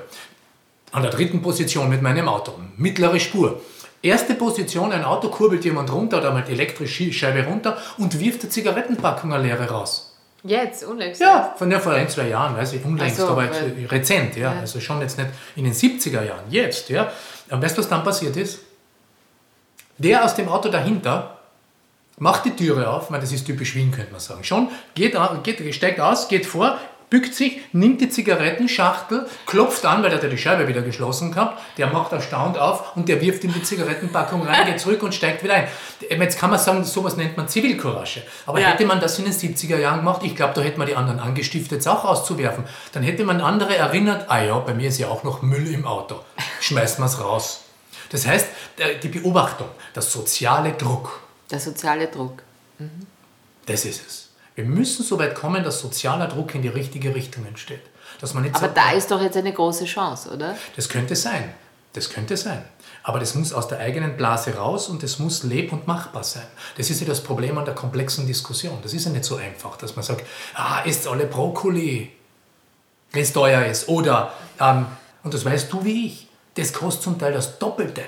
An 0.92 1.02
der 1.02 1.10
dritten 1.10 1.42
Position 1.42 1.88
mit 1.88 2.00
meinem 2.00 2.28
Auto. 2.28 2.52
Mittlere 2.76 3.18
Spur. 3.18 3.60
Erste 4.02 4.34
Position, 4.34 4.92
ein 4.92 5.04
Auto 5.04 5.28
kurbelt 5.28 5.64
jemand 5.64 5.92
runter 5.92 6.18
oder 6.18 6.32
mal 6.32 6.44
elektrische 6.48 7.12
Scheibe 7.12 7.44
runter 7.44 7.76
und 7.98 8.18
wirft 8.20 8.42
eine 8.42 8.50
Zigarettenpackung 8.50 9.32
eine 9.32 9.42
leere 9.42 9.68
raus. 9.68 10.16
Jetzt, 10.44 10.84
unlängst? 10.84 11.20
Ja, 11.20 11.54
von 11.58 11.68
der 11.68 11.80
vor 11.80 11.92
ein, 11.92 12.08
zwei 12.08 12.28
Jahren, 12.28 12.56
weiß 12.56 12.74
ich, 12.74 12.84
unlängst, 12.84 13.16
so, 13.16 13.26
aber 13.26 13.50
weil- 13.50 13.86
rezent, 13.90 14.36
ja. 14.36 14.54
Ja. 14.54 14.60
Also 14.60 14.78
schon 14.78 15.00
jetzt 15.00 15.18
nicht 15.18 15.30
in 15.56 15.64
den 15.64 15.74
70er 15.74 16.22
Jahren, 16.22 16.44
jetzt, 16.50 16.88
ja. 16.88 17.10
Und 17.50 17.60
weißt 17.62 17.76
du, 17.76 17.80
was 17.82 17.88
dann 17.88 18.04
passiert 18.04 18.36
ist? 18.36 18.60
Der 19.98 20.24
aus 20.24 20.36
dem 20.36 20.48
Auto 20.48 20.68
dahinter 20.68 21.35
macht 22.18 22.44
die 22.44 22.56
Türe 22.56 22.88
auf, 22.90 23.10
meine, 23.10 23.22
das 23.22 23.32
ist 23.32 23.44
typisch 23.46 23.74
Wien, 23.74 23.90
könnte 23.92 24.12
man 24.12 24.20
sagen. 24.20 24.42
Schon, 24.44 24.68
geht, 24.94 25.16
geht, 25.42 25.74
steigt 25.74 26.00
aus, 26.00 26.28
geht 26.28 26.46
vor, 26.46 26.78
bückt 27.08 27.34
sich, 27.34 27.60
nimmt 27.72 28.00
die 28.00 28.08
Zigarettenschachtel, 28.08 29.26
klopft 29.46 29.84
an, 29.86 30.02
weil 30.02 30.10
er 30.10 30.16
hat 30.16 30.24
ja 30.24 30.28
die 30.28 30.38
Scheibe 30.38 30.66
wieder 30.66 30.82
geschlossen 30.82 31.30
gehabt, 31.30 31.60
der 31.78 31.86
macht 31.88 32.10
erstaunt 32.12 32.58
auf 32.58 32.96
und 32.96 33.08
der 33.08 33.20
wirft 33.20 33.44
in 33.44 33.52
die 33.52 33.62
Zigarettenpackung 33.62 34.42
rein, 34.46 34.66
geht 34.66 34.80
zurück 34.80 35.02
und 35.04 35.14
steigt 35.14 35.44
wieder 35.44 35.54
ein. 35.54 35.68
Jetzt 36.10 36.38
kann 36.38 36.50
man 36.50 36.58
sagen, 36.58 36.82
sowas 36.84 37.16
nennt 37.16 37.36
man 37.36 37.46
Zivilcourage. 37.48 38.22
Aber 38.46 38.58
Ja. 38.60 38.68
hätte 38.68 38.86
man 38.86 38.98
das 39.00 39.18
in 39.18 39.24
den 39.26 39.34
70er 39.34 39.78
Jahren 39.78 39.98
gemacht, 39.98 40.22
ich 40.24 40.34
glaube, 40.34 40.54
da 40.54 40.62
hätte 40.62 40.78
man 40.78 40.88
die 40.88 40.96
anderen 40.96 41.20
angestiftet, 41.20 41.80
es 41.80 41.86
auch 41.86 42.04
auszuwerfen. 42.04 42.64
Dann 42.92 43.02
hätte 43.04 43.24
man 43.24 43.40
andere 43.40 43.76
erinnert, 43.76 44.24
ah 44.28 44.42
ja, 44.42 44.58
bei 44.58 44.74
mir 44.74 44.88
ist 44.88 44.98
ja 44.98 45.08
auch 45.08 45.22
noch 45.22 45.42
Müll 45.42 45.68
im 45.72 45.86
Auto. 45.86 46.16
Schmeißt 46.60 46.98
man 46.98 47.08
es 47.08 47.20
raus. 47.20 47.60
Das 48.10 48.26
heißt, 48.26 48.48
äh, 48.78 48.96
die 49.00 49.08
Beobachtung, 49.08 49.68
der 49.94 50.02
soziale 50.02 50.72
Druck, 50.72 51.20
Der 51.50 51.60
soziale 51.60 52.08
Druck. 52.08 52.42
das 53.66 53.84
ist 53.84 54.06
es. 54.06 54.28
Wir 54.54 54.64
müssen 54.64 55.04
so 55.04 55.18
weit 55.18 55.34
kommen, 55.34 55.62
dass 55.62 55.80
sozialer 55.80 56.28
Druck 56.28 56.54
in 56.54 56.62
die 56.62 56.68
richtige 56.68 57.14
Richtung 57.14 57.44
entsteht. 57.46 57.82
Dass 58.20 58.32
man 58.32 58.42
nicht 58.44 58.54
Aber 58.54 58.66
sagt, 58.66 58.76
da 58.76 58.92
ist 58.92 59.10
doch 59.10 59.20
jetzt 59.20 59.36
eine 59.36 59.52
große 59.52 59.84
Chance, 59.84 60.30
oder? 60.30 60.56
das 60.76 60.88
könnte 60.88 61.14
sein. 61.14 61.52
Das 61.92 62.10
könnte 62.10 62.36
sein. 62.36 62.64
Aber 63.02 63.20
das 63.20 63.34
muss 63.34 63.52
aus 63.52 63.68
der 63.68 63.78
eigenen 63.78 64.16
Blase 64.16 64.54
raus 64.56 64.88
und 64.88 65.02
das 65.02 65.18
muss 65.18 65.44
leb- 65.44 65.72
und 65.72 65.86
machbar 65.86 66.24
sein. 66.24 66.46
Das 66.76 66.90
ist 66.90 67.00
ja 67.00 67.06
das 67.06 67.22
Problem 67.22 67.56
an 67.56 67.64
der 67.64 67.74
komplexen 67.74 68.26
Diskussion. 68.26 68.78
Das 68.82 68.92
ist 68.92 69.04
ja 69.04 69.10
nicht 69.12 69.24
so 69.24 69.36
einfach, 69.36 69.76
dass 69.76 69.96
man 69.96 70.04
sagt, 70.04 70.26
ah, 70.54 70.80
isst 70.80 71.06
alle 71.06 71.26
Brokkoli, 71.26 72.12
wenn 73.12 73.22
es 73.22 73.32
teuer 73.32 73.64
ist. 73.64 73.88
Oder, 73.88 74.32
ähm, 74.60 74.86
und 75.22 75.32
das 75.32 75.44
weißt 75.44 75.72
du 75.72 75.84
wie 75.84 76.06
ich, 76.06 76.28
das 76.54 76.72
kostet 76.72 77.04
zum 77.04 77.18
Teil 77.18 77.32
das 77.32 77.58
Doppelte. 77.58 78.02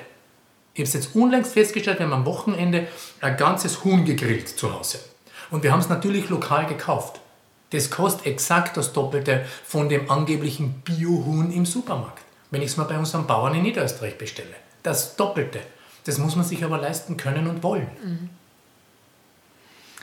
Ich 0.78 0.82
habe 0.82 0.96
es 0.96 1.06
jetzt 1.06 1.16
unlängst 1.16 1.54
festgestellt, 1.54 1.98
wir 1.98 2.06
haben 2.06 2.12
am 2.12 2.24
Wochenende 2.24 2.86
ein 3.20 3.36
ganzes 3.36 3.82
Huhn 3.82 4.04
gegrillt 4.04 4.48
zu 4.48 4.72
Hause. 4.72 5.00
Und 5.50 5.64
wir 5.64 5.72
haben 5.72 5.80
es 5.80 5.88
natürlich 5.88 6.28
lokal 6.28 6.66
gekauft. 6.66 7.18
Das 7.70 7.90
kostet 7.90 8.26
exakt 8.26 8.76
das 8.76 8.92
Doppelte 8.92 9.44
von 9.64 9.88
dem 9.88 10.08
angeblichen 10.08 10.74
Biohuhn 10.82 11.50
im 11.50 11.66
Supermarkt. 11.66 12.22
Wenn 12.52 12.62
ich 12.62 12.68
es 12.68 12.76
mal 12.76 12.84
bei 12.84 12.96
unserem 12.96 13.26
Bauern 13.26 13.56
in 13.56 13.62
Niederösterreich 13.62 14.18
bestelle. 14.18 14.54
Das 14.84 15.16
Doppelte. 15.16 15.58
Das 16.04 16.18
muss 16.18 16.36
man 16.36 16.44
sich 16.44 16.62
aber 16.62 16.78
leisten 16.78 17.16
können 17.16 17.48
und 17.48 17.64
wollen. 17.64 18.30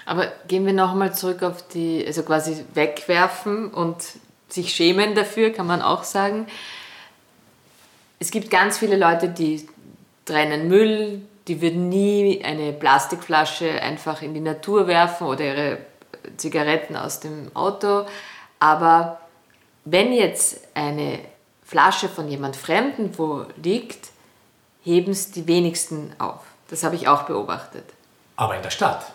Aber 0.06 0.28
gehen 0.50 0.66
wir 0.66 0.74
nochmal 0.74 1.16
zurück 1.16 1.42
auf 1.42 1.66
die, 1.70 2.04
also 2.06 2.22
quasi 2.24 2.66
wegwerfen 2.74 3.72
und 3.72 3.96
sich 4.50 4.74
schämen 4.74 5.16
dafür, 5.16 5.52
kann 5.52 5.68
man 5.68 5.82
auch 5.82 6.04
sagen. 6.04 6.48
Es 8.20 8.30
gibt 8.30 8.50
ganz 8.50 8.78
viele 8.78 8.98
Leute, 8.98 9.30
die 9.30 9.68
trennen 10.26 10.68
Müll, 10.68 11.22
die 11.48 11.62
würden 11.62 11.90
nie 11.90 12.44
eine 12.44 12.74
Plastikflasche 12.74 13.82
einfach 13.82 14.22
in 14.22 14.34
die 14.34 14.40
Natur 14.40 14.88
werfen 14.88 15.28
oder 15.28 15.46
ihre 15.46 15.78
Zigaretten 16.38 16.96
aus 16.96 17.20
dem 17.20 17.52
Auto. 17.56 18.06
Aber 18.60 19.20
wenn 19.86 20.12
jetzt 20.12 20.62
eine 20.74 21.20
Flasche 21.64 22.10
von 22.10 22.28
jemand 22.28 22.56
Fremden 22.56 23.18
wo 23.18 23.46
liegt, 23.62 24.10
heben 24.84 25.12
es 25.12 25.32
die 25.32 25.48
wenigsten 25.48 26.14
auf. 26.20 26.42
Das 26.70 26.84
habe 26.84 26.96
ich 26.96 27.08
auch 27.08 27.24
beobachtet 27.24 27.86
Aber 28.36 28.56
in 28.56 28.62
der 28.64 28.72
Stadt. 28.72 29.06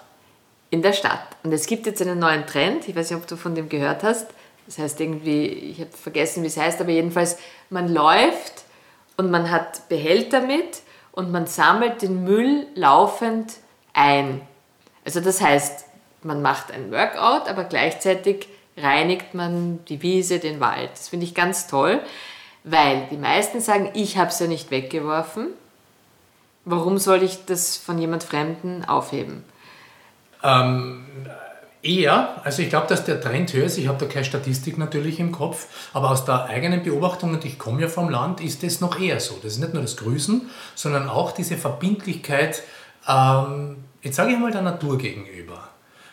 in 0.71 0.83
der 0.83 0.93
Stadt. 0.93 1.27
Und 1.43 1.53
es 1.53 1.67
gibt 1.67 1.87
jetzt 1.87 2.01
einen 2.01 2.21
neuen 2.21 2.47
Trend, 2.47 2.89
ich 2.89 2.95
weiß 2.95 3.11
nicht, 3.11 3.21
ob 3.21 3.27
du 3.27 3.37
von 3.37 3.57
dem 3.57 3.69
gehört 3.69 4.05
hast. 4.05 4.29
Das 4.67 4.79
heißt 4.79 5.01
irgendwie, 5.01 5.47
ich 5.47 5.81
habe 5.81 5.91
vergessen, 5.91 6.45
wie 6.45 6.47
es 6.47 6.57
heißt, 6.57 6.81
aber 6.81 6.91
jedenfalls, 6.91 7.39
man 7.71 7.93
läuft 7.93 8.63
und 9.17 9.33
man 9.33 9.51
hat 9.51 9.89
Behälter 9.89 10.41
mit 10.41 10.83
und 11.21 11.31
man 11.31 11.47
sammelt 11.47 12.01
den 12.01 12.25
Müll 12.25 12.67
laufend 12.75 13.59
ein. 13.93 14.41
Also 15.05 15.21
das 15.21 15.43
heißt, 15.43 15.85
man 16.23 16.41
macht 16.41 16.73
ein 16.73 16.91
Workout, 16.91 17.47
aber 17.47 17.65
gleichzeitig 17.65 18.49
reinigt 18.77 19.35
man 19.35 19.85
die 19.85 20.01
Wiese, 20.01 20.39
den 20.39 20.61
Wald. 20.61 20.91
Das 20.93 21.11
finde 21.11 21.27
ich 21.27 21.35
ganz 21.35 21.67
toll, 21.67 22.01
weil 22.65 23.07
die 23.11 23.19
meisten 23.19 23.61
sagen, 23.61 23.91
ich 23.93 24.17
habe 24.17 24.31
es 24.31 24.39
ja 24.39 24.47
nicht 24.47 24.71
weggeworfen. 24.71 25.49
Warum 26.65 26.97
soll 26.97 27.23
ich 27.23 27.45
das 27.45 27.77
von 27.77 27.99
jemand 27.99 28.23
Fremden 28.25 28.87
aufheben? 28.87 29.45
Eher, 31.83 32.43
also 32.45 32.61
ich 32.61 32.69
glaube, 32.69 32.89
dass 32.89 33.05
der 33.07 33.23
Trend 33.23 33.55
höher 33.55 33.65
ist. 33.65 33.79
Ich 33.79 33.89
habe 33.89 33.99
da 33.99 34.05
keine 34.05 34.27
Statistik 34.27 34.77
natürlich 34.77 35.19
im 35.19 35.33
Kopf, 35.33 35.67
aber 35.95 36.11
aus 36.11 36.27
der 36.27 36.45
eigenen 36.45 36.83
Beobachtung, 36.83 37.31
und 37.31 37.45
ich 37.47 37.59
komme 37.59 37.81
ja 37.81 37.89
vom 37.89 38.11
Land, 38.11 38.43
ist 38.43 38.63
es 38.65 38.83
noch 38.83 39.01
eher 39.01 39.19
so. 39.19 39.39
Das 39.43 39.53
ist 39.53 39.61
nicht 39.61 39.73
nur 39.73 39.83
das 39.83 39.97
Grüßen, 39.97 40.51
sondern 40.75 41.09
auch 41.09 41.33
diese 41.33 41.57
Verbindlichkeit, 41.57 42.63
ähm, 43.09 43.79
jetzt 44.03 44.17
sage 44.17 44.33
ich 44.33 44.39
mal 44.39 44.53
der 44.53 44.61
Natur 44.61 44.99
gegenüber. 44.99 45.69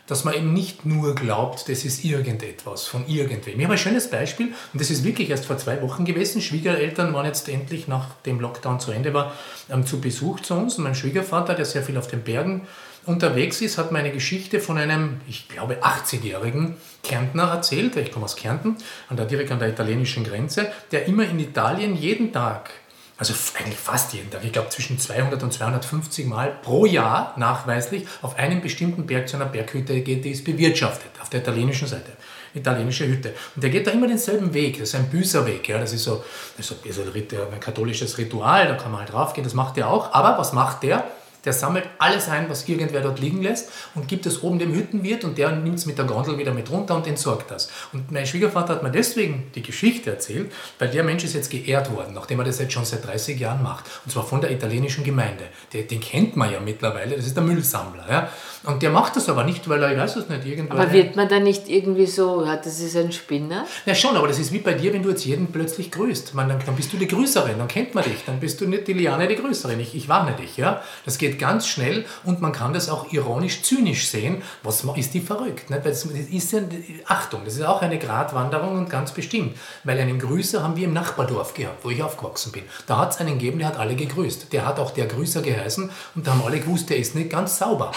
Dass 0.08 0.23
man 0.23 0.36
eben 0.36 0.53
nicht 0.53 0.86
nur 0.86 1.15
glaubt, 1.15 1.67
das 1.67 1.84
ist 1.84 2.06
irgendetwas 2.06 2.88
von 2.88 3.06
irgendwem. 3.10 3.60
Ich 3.60 3.65
habe 3.65 3.73
ein 3.73 3.77
schönes 3.77 4.10
Beispiel, 4.10 4.53
und 4.71 4.80
das 4.80 4.89
ist 4.89 5.03
wirklich 5.03 5.30
erst 5.30 5.47
vor 5.47 5.58
zwei 5.58 5.82
Wochen 5.82 6.06
gewesen. 6.06 6.41
Schwiegereltern 6.41 7.13
waren 7.13 7.25
jetzt 7.25 7.49
endlich, 7.49 7.89
nachdem 7.89 8.39
Lockdown 8.39 8.80
zu 8.80 8.91
Ende 8.91 9.13
war, 9.13 9.34
ähm, 9.69 9.86
zu 9.86 9.99
Besuch 9.99 10.39
zu 10.39 10.53
uns. 10.53 10.77
Und 10.77 10.86
mein 10.86 10.95
Schwiegervater, 10.95 11.56
der 11.56 11.65
sehr 11.65 11.84
viel 11.84 11.97
auf 11.97 12.08
den 12.08 12.23
Bergen 12.23 12.65
unterwegs 13.08 13.62
ist, 13.62 13.78
hat 13.78 13.91
mir 13.91 14.00
eine 14.00 14.12
Geschichte 14.12 14.60
von 14.60 14.78
einem, 14.78 15.22
ich 15.28 15.48
glaube, 15.48 15.78
80-jährigen 15.82 16.76
Kärntner 17.04 17.43
erzählt. 17.43 17.96
Ich 17.96 18.12
komme 18.12 18.26
aus 18.26 18.36
Kärnten, 18.36 18.76
an 19.10 19.17
der, 19.17 19.26
direkt 19.26 19.52
an 19.52 19.60
der 19.60 19.70
italienischen 19.70 20.24
Grenze, 20.24 20.72
der 20.91 21.08
immer 21.08 21.24
in 21.24 21.39
Italien 21.39 21.96
jeden 21.96 22.34
Tag, 22.34 22.70
also 23.17 23.34
eigentlich 23.58 23.80
fast 23.80 24.13
jeden 24.13 24.30
Tag, 24.30 24.43
ich 24.43 24.52
glaube 24.52 24.70
zwischen 24.70 25.00
200 25.00 25.41
und 25.41 25.54
250 25.54 26.26
Mal 26.28 26.58
pro 26.62 26.86
Jahr 26.86 27.34
nachweislich 27.38 28.06
auf 28.22 28.38
einen 28.38 28.62
bestimmten 28.62 29.08
Berg 29.08 29.30
zu 29.30 29.38
einer 29.38 29.46
Berghütte 29.46 30.02
geht, 30.02 30.26
die 30.26 30.32
ist 30.32 30.43
bewirtschaftet, 30.43 31.12
auf 31.22 31.30
der 31.30 31.39
italienischen 31.39 31.88
Seite. 31.88 32.12
Italienische 32.54 33.08
Hütte. 33.08 33.34
Und 33.56 33.63
der 33.63 33.70
geht 33.70 33.86
da 33.86 33.91
immer 33.91 34.08
denselben 34.08 34.54
Weg. 34.54 34.80
Das 34.80 34.89
ist 34.89 34.96
ein 34.96 35.10
Büßerweg. 35.10 35.67
Ja. 35.67 35.78
Das 35.78 35.93
ist 35.93 36.06
so, 36.06 36.24
das 36.56 36.72
ist 36.72 36.96
so 36.96 37.02
ein, 37.02 37.54
ein 37.54 37.60
katholisches 37.60 38.17
Ritual, 38.17 38.67
da 38.67 38.76
kann 38.76 38.91
man 38.91 39.02
halt 39.02 39.13
raufgehen, 39.13 39.43
das 39.43 39.54
macht 39.54 39.78
er 39.78 39.89
auch. 39.89 40.13
Aber 40.13 40.39
was 40.39 40.54
macht 40.54 40.82
der? 40.84 41.04
Der 41.47 41.53
sammelt 41.53 41.86
alles 41.97 42.27
ein, 42.27 42.49
was 42.49 42.67
irgendwer 42.67 42.99
dort 42.99 43.21
liegen 43.21 43.41
lässt 43.41 43.69
und 43.95 44.10
gibt 44.10 44.25
es 44.25 44.43
oben 44.43 44.60
dem 44.60 44.73
Hüttenwirt 44.73 45.23
und 45.23 45.38
der 45.38 45.49
nimmt 45.53 45.79
es 45.79 45.86
mit 45.86 45.97
der 45.97 46.03
Gondel 46.03 46.38
wieder 46.38 46.53
mit 46.53 46.69
runter 46.69 46.93
und 46.93 47.07
entsorgt 47.07 47.51
das. 47.51 47.69
Und 47.93 48.12
mein 48.12 48.25
Schwiegervater 48.25 48.73
hat 48.73 48.83
mir 48.83 48.91
deswegen 48.91 49.49
die 49.55 49.62
Geschichte 49.62 50.10
erzählt, 50.10 50.51
weil 50.77 50.89
der 50.89 51.05
Mensch 51.05 51.23
ist 51.23 51.36
jetzt 51.36 51.49
geehrt 51.49 51.89
worden, 51.95 52.13
nachdem 52.13 52.39
er 52.39 52.45
das 52.45 52.60
jetzt 52.60 52.73
schon 52.73 52.83
seit 52.83 53.07
30 53.07 53.39
Jahren 53.39 53.63
macht. 53.63 53.86
Und 54.03 54.12
zwar 54.12 54.25
von 54.25 54.41
der 54.41 54.51
italienischen 54.51 55.05
Gemeinde. 55.05 55.45
Den, 55.71 55.88
den 55.88 56.01
kennt 56.01 56.36
man 56.36 56.51
ja 56.51 56.60
mittlerweile, 56.60 57.15
das 57.15 57.25
ist 57.25 57.38
der 57.38 57.43
Müllsammler. 57.43 58.05
Ja? 58.12 58.29
Und 58.63 58.83
der 58.83 58.89
macht 58.89 59.15
das 59.15 59.29
aber 59.29 59.45
nicht, 59.45 59.69
weil 59.69 59.81
er, 59.81 59.93
ich 59.93 59.97
weiß 59.97 60.17
es 60.17 60.27
nicht, 60.27 60.45
irgendwann... 60.45 60.79
Aber 60.79 60.91
wird 60.91 61.15
man 61.15 61.29
da 61.29 61.39
nicht 61.39 61.69
irgendwie 61.69 62.07
so, 62.07 62.43
ja, 62.43 62.57
das 62.57 62.81
ist 62.81 62.97
ein 62.97 63.13
Spinner? 63.13 63.65
Ja, 63.86 63.95
schon, 63.95 64.17
aber 64.17 64.27
das 64.27 64.38
ist 64.38 64.51
wie 64.51 64.60
bei 64.60 64.73
dir, 64.73 64.91
wenn 64.91 65.01
du 65.01 65.12
jetzt 65.12 65.23
jeden 65.23 65.47
plötzlich 65.47 65.91
grüßt. 65.91 66.33
Man, 66.33 66.49
dann, 66.49 66.60
dann 66.65 66.75
bist 66.75 66.91
du 66.91 66.97
die 66.97 67.07
Grüßerin, 67.07 67.57
dann 67.57 67.69
kennt 67.69 67.95
man 67.95 68.03
dich. 68.03 68.25
Dann 68.25 68.41
bist 68.41 68.60
du 68.60 68.67
nicht 68.67 68.86
die 68.89 68.93
Liane, 68.93 69.29
die 69.29 69.38
Grüßerin. 69.38 69.79
Ich, 69.79 69.95
ich 69.95 70.10
warne 70.10 70.33
dich. 70.33 70.57
Ja? 70.57 70.81
Das 71.05 71.17
geht 71.17 71.37
ganz 71.38 71.67
schnell 71.67 72.06
und 72.23 72.41
man 72.41 72.52
kann 72.52 72.73
das 72.73 72.89
auch 72.89 73.12
ironisch, 73.12 73.62
zynisch 73.63 74.10
sehen. 74.10 74.41
Was 74.63 74.84
ist 74.84 75.13
die 75.13 75.21
verrückt? 75.21 75.69
Nicht? 75.69 75.86
Das, 75.86 76.04
das 76.04 76.12
ist 76.12 76.52
ja, 76.52 76.60
Achtung, 77.06 77.41
das 77.45 77.56
ist 77.56 77.63
auch 77.63 77.82
eine 77.82 78.00
Gratwanderung 78.00 78.78
und 78.78 78.89
ganz 78.89 79.12
bestimmt. 79.12 79.58
Weil 79.84 80.00
einen 80.00 80.19
Grüßer 80.19 80.63
haben 80.63 80.76
wir 80.76 80.86
im 80.86 80.93
Nachbardorf 80.93 81.54
gehabt, 81.54 81.84
wo 81.84 81.89
ich 81.89 82.02
aufgewachsen 82.04 82.52
bin. 82.52 82.63
Da 82.86 82.97
hat 82.97 83.12
es 83.12 83.17
einen 83.19 83.39
gegeben, 83.39 83.60
der 83.60 83.69
hat 83.69 83.78
alle 83.78 83.95
gegrüßt. 83.95 84.52
Der 84.54 84.65
hat 84.65 84.80
auch 84.80 84.91
der 84.91 85.08
Grüßer 85.08 85.41
geheißen 85.41 85.89
und 86.15 86.28
da 86.28 86.32
haben 86.32 86.43
alle 86.45 86.60
gewusst, 86.60 86.89
der 86.89 86.97
ist 86.97 87.15
nicht 87.15 87.30
ganz 87.30 87.58
sauber. 87.58 87.91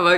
Aber 0.00 0.16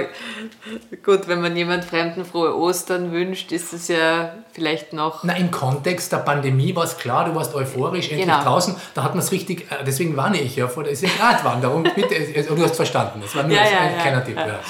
gut, 1.04 1.28
wenn 1.28 1.40
man 1.42 1.56
jemand 1.56 1.84
Fremden 1.84 2.24
frohe 2.24 2.56
Ostern 2.56 3.12
wünscht, 3.12 3.52
ist 3.52 3.72
es 3.72 3.88
ja 3.88 4.32
vielleicht 4.52 4.92
noch. 4.92 5.24
Na, 5.24 5.36
im 5.36 5.50
Kontext 5.50 6.12
der 6.12 6.18
Pandemie 6.18 6.74
war 6.76 6.84
es 6.84 6.96
klar, 6.96 7.24
du 7.24 7.34
warst 7.34 7.54
euphorisch, 7.54 8.10
endlich 8.10 8.26
Genau. 8.28 8.42
draußen, 8.42 8.76
da 8.94 9.02
hat 9.04 9.14
man 9.14 9.22
es 9.24 9.32
richtig, 9.32 9.70
äh, 9.72 9.84
deswegen 9.84 10.16
warne 10.16 10.40
ich 10.40 10.56
ja 10.56 10.68
vor, 10.68 10.84
das 10.84 10.94
ist 10.94 11.04
eine 11.04 11.12
Gratwanderung, 11.14 11.82
bitte, 11.94 12.14
es- 12.14 12.46
du 12.46 12.62
hast 12.62 12.76
verstanden, 12.76 13.20
das 13.22 13.34
war 13.36 13.42
nur 13.42 13.56
Ja, 13.56 13.62
ein 13.62 13.72
ja, 13.72 13.90
ja. 13.96 14.00
kleiner 14.02 14.24
Tipp. 14.24 14.36
Ja. 14.36 14.60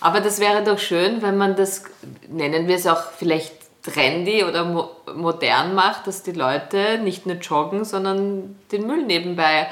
Aber 0.00 0.20
das 0.20 0.40
wäre 0.40 0.64
doch 0.64 0.78
schön, 0.78 1.20
wenn 1.22 1.36
man 1.36 1.56
das, 1.56 1.84
nennen 2.28 2.66
wir 2.68 2.76
es 2.76 2.86
auch 2.86 3.10
vielleicht 3.18 3.52
trendy 3.82 4.44
oder 4.44 4.64
mo 4.64 4.90
modern 5.14 5.74
macht, 5.74 6.06
dass 6.06 6.22
die 6.22 6.32
Leute 6.32 6.98
nicht 7.02 7.26
nur 7.26 7.36
joggen, 7.36 7.84
sondern 7.84 8.56
den 8.72 8.86
Müll 8.86 9.02
nebenbei 9.04 9.66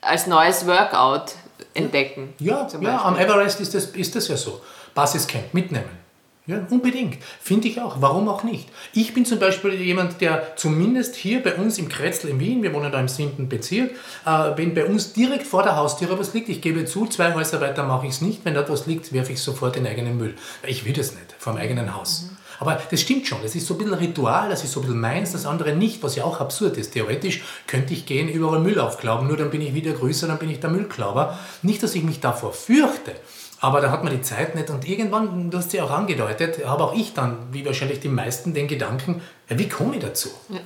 als 0.00 0.26
neues 0.26 0.66
Workout 0.66 1.32
entdecken. 1.74 2.34
Ja, 2.38 2.68
ja 2.80 3.04
am 3.04 3.16
Everest 3.16 3.60
ist 3.60 3.74
das, 3.74 3.86
ist 3.86 4.14
das 4.14 4.28
ja 4.28 4.36
so. 4.36 4.60
Basiscamp 4.94 5.54
mitnehmen. 5.54 6.02
Ja, 6.44 6.66
unbedingt. 6.70 7.18
Finde 7.40 7.68
ich 7.68 7.80
auch. 7.80 8.00
Warum 8.00 8.28
auch 8.28 8.42
nicht? 8.42 8.68
Ich 8.92 9.14
bin 9.14 9.24
zum 9.24 9.38
Beispiel 9.38 9.74
jemand, 9.74 10.20
der 10.20 10.56
zumindest 10.56 11.14
hier 11.14 11.40
bei 11.40 11.54
uns 11.54 11.78
im 11.78 11.88
Kretzel 11.88 12.30
in 12.30 12.40
Wien, 12.40 12.64
wir 12.64 12.74
wohnen 12.74 12.90
da 12.90 12.98
im 12.98 13.06
7. 13.06 13.48
Bezirk, 13.48 13.92
äh, 14.26 14.50
wenn 14.56 14.74
bei 14.74 14.84
uns 14.84 15.12
direkt 15.12 15.46
vor 15.46 15.62
der 15.62 15.76
Haustüre 15.76 16.18
was 16.18 16.34
liegt, 16.34 16.48
ich 16.48 16.60
gebe 16.60 16.84
zu, 16.84 17.06
zwei 17.06 17.32
Häuser 17.34 17.60
weiter 17.60 17.84
mache 17.84 18.06
ich 18.06 18.14
es 18.14 18.22
nicht. 18.22 18.44
Wenn 18.44 18.54
dort 18.54 18.70
was 18.70 18.86
liegt, 18.86 19.12
werfe 19.12 19.32
ich 19.32 19.40
sofort 19.40 19.76
in 19.76 19.86
eigenen 19.86 20.18
Müll. 20.18 20.34
Ich 20.66 20.84
will 20.84 20.92
das 20.92 21.12
nicht, 21.12 21.32
vom 21.38 21.56
eigenen 21.56 21.94
Haus. 21.94 22.22
Mhm. 22.22 22.36
Aber 22.62 22.80
das 22.92 23.00
stimmt 23.00 23.26
schon, 23.26 23.42
das 23.42 23.56
ist 23.56 23.66
so 23.66 23.74
ein 23.74 23.78
bisschen 23.78 23.94
Ritual, 23.94 24.48
das 24.48 24.62
ist 24.62 24.70
so 24.70 24.78
ein 24.78 24.86
bisschen 24.86 25.00
meins, 25.00 25.32
das 25.32 25.46
andere 25.46 25.74
nicht, 25.74 26.00
was 26.04 26.14
ja 26.14 26.22
auch 26.22 26.38
absurd 26.38 26.76
ist. 26.76 26.92
Theoretisch 26.92 27.42
könnte 27.66 27.92
ich 27.92 28.06
gehen, 28.06 28.28
überall 28.28 28.60
Müll 28.60 28.78
aufklauben, 28.78 29.26
nur 29.26 29.36
dann 29.36 29.50
bin 29.50 29.60
ich 29.60 29.74
wieder 29.74 29.90
größer, 29.90 30.28
dann 30.28 30.38
bin 30.38 30.48
ich 30.48 30.60
der 30.60 30.70
Müllklauber. 30.70 31.36
Nicht, 31.62 31.82
dass 31.82 31.96
ich 31.96 32.04
mich 32.04 32.20
davor 32.20 32.52
fürchte, 32.52 33.16
aber 33.58 33.80
da 33.80 33.90
hat 33.90 34.04
man 34.04 34.14
die 34.14 34.22
Zeit 34.22 34.54
nicht 34.54 34.70
und 34.70 34.88
irgendwann, 34.88 35.50
du 35.50 35.58
hast 35.58 35.72
sie 35.72 35.80
auch 35.80 35.90
angedeutet, 35.90 36.64
habe 36.64 36.84
auch 36.84 36.94
ich 36.94 37.14
dann, 37.14 37.36
wie 37.50 37.66
wahrscheinlich 37.66 37.98
die 37.98 38.08
meisten, 38.08 38.54
den 38.54 38.68
Gedanken, 38.68 39.22
wie 39.48 39.68
komme 39.68 39.96
ich 39.96 40.02
dazu? 40.02 40.28
Ja. 40.48 40.60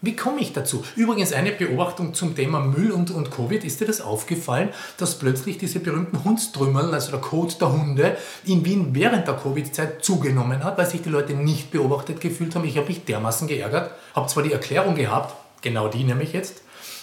Wie 0.00 0.14
komme 0.14 0.40
ich 0.40 0.52
dazu? 0.52 0.84
Übrigens 0.94 1.32
eine 1.32 1.50
Beobachtung 1.50 2.14
zum 2.14 2.36
Thema 2.36 2.60
Müll 2.60 2.92
und, 2.92 3.10
und 3.10 3.32
Covid. 3.32 3.64
Ist 3.64 3.80
dir 3.80 3.86
das 3.86 4.00
aufgefallen, 4.00 4.68
dass 4.96 5.18
plötzlich 5.18 5.58
diese 5.58 5.80
berühmten 5.80 6.22
Hundstrümmeln, 6.22 6.94
also 6.94 7.10
der 7.10 7.20
Kot 7.20 7.60
der 7.60 7.72
Hunde, 7.72 8.16
in 8.44 8.64
Wien 8.64 8.94
während 8.94 9.26
der 9.26 9.34
Covid-Zeit 9.34 10.04
zugenommen 10.04 10.62
hat, 10.62 10.78
weil 10.78 10.86
sich 10.86 11.02
die 11.02 11.08
Leute 11.08 11.34
nicht 11.34 11.72
beobachtet 11.72 12.20
gefühlt 12.20 12.54
haben? 12.54 12.64
Ich 12.64 12.76
habe 12.76 12.86
mich 12.86 13.04
dermaßen 13.06 13.48
geärgert, 13.48 13.90
habe 14.14 14.28
zwar 14.28 14.44
die 14.44 14.52
Erklärung 14.52 14.94
gehabt, 14.94 15.34
genau 15.62 15.88
die 15.88 16.04
nämlich 16.04 16.32
jetzt, 16.32 16.62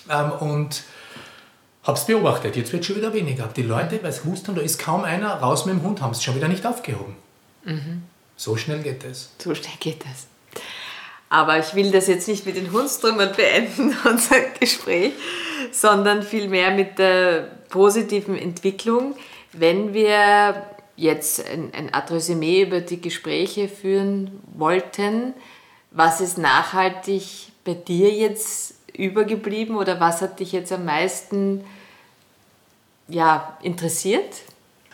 ähm, 0.10 0.32
und 0.32 0.84
habe 1.84 1.98
es 1.98 2.06
beobachtet, 2.06 2.56
jetzt 2.56 2.72
wird 2.72 2.86
schon 2.86 2.96
wieder 2.96 3.14
weniger. 3.14 3.48
Die 3.48 3.64
Leute, 3.64 4.02
weil 4.04 4.14
sie 4.14 4.22
gewusst 4.22 4.48
haben, 4.48 4.56
da 4.56 4.62
ist 4.62 4.80
kaum 4.80 5.04
einer, 5.04 5.34
raus 5.34 5.66
mit 5.66 5.76
dem 5.76 5.84
Hund, 5.84 6.02
haben 6.02 6.12
es 6.12 6.24
schon 6.24 6.36
wieder 6.36 6.48
nicht 6.48 6.66
aufgehoben. 6.66 7.18
Mhm. 7.66 8.04
So 8.38 8.56
schnell 8.56 8.82
geht 8.82 9.04
es. 9.04 9.32
So 9.38 9.54
schnell 9.54 9.76
geht 9.82 10.04
es. 10.14 10.28
Aber 11.36 11.60
ich 11.60 11.76
will 11.76 11.92
das 11.92 12.08
jetzt 12.08 12.30
nicht 12.30 12.46
mit 12.46 12.56
den 12.56 12.72
Hundstrümmern 12.72 13.34
beenden, 13.36 13.94
unser 14.10 14.40
Gespräch, 14.58 15.12
sondern 15.70 16.24
vielmehr 16.24 16.72
mit 16.72 16.98
der 16.98 17.50
positiven 17.68 18.38
Entwicklung. 18.38 19.18
Wenn 19.52 19.94
wir 19.94 20.66
jetzt 20.96 21.46
ein, 21.46 21.74
ein 21.74 21.90
Resümee 21.90 22.62
über 22.62 22.80
die 22.80 23.02
Gespräche 23.02 23.68
führen 23.68 24.42
wollten, 24.54 25.34
was 25.92 26.22
ist 26.22 26.38
nachhaltig 26.38 27.50
bei 27.66 27.74
dir 27.74 28.12
jetzt 28.12 28.76
übergeblieben 28.94 29.76
oder 29.76 30.00
was 30.00 30.22
hat 30.22 30.40
dich 30.40 30.54
jetzt 30.54 30.72
am 30.72 30.86
meisten 30.86 31.66
ja, 33.10 33.58
interessiert? 33.62 34.36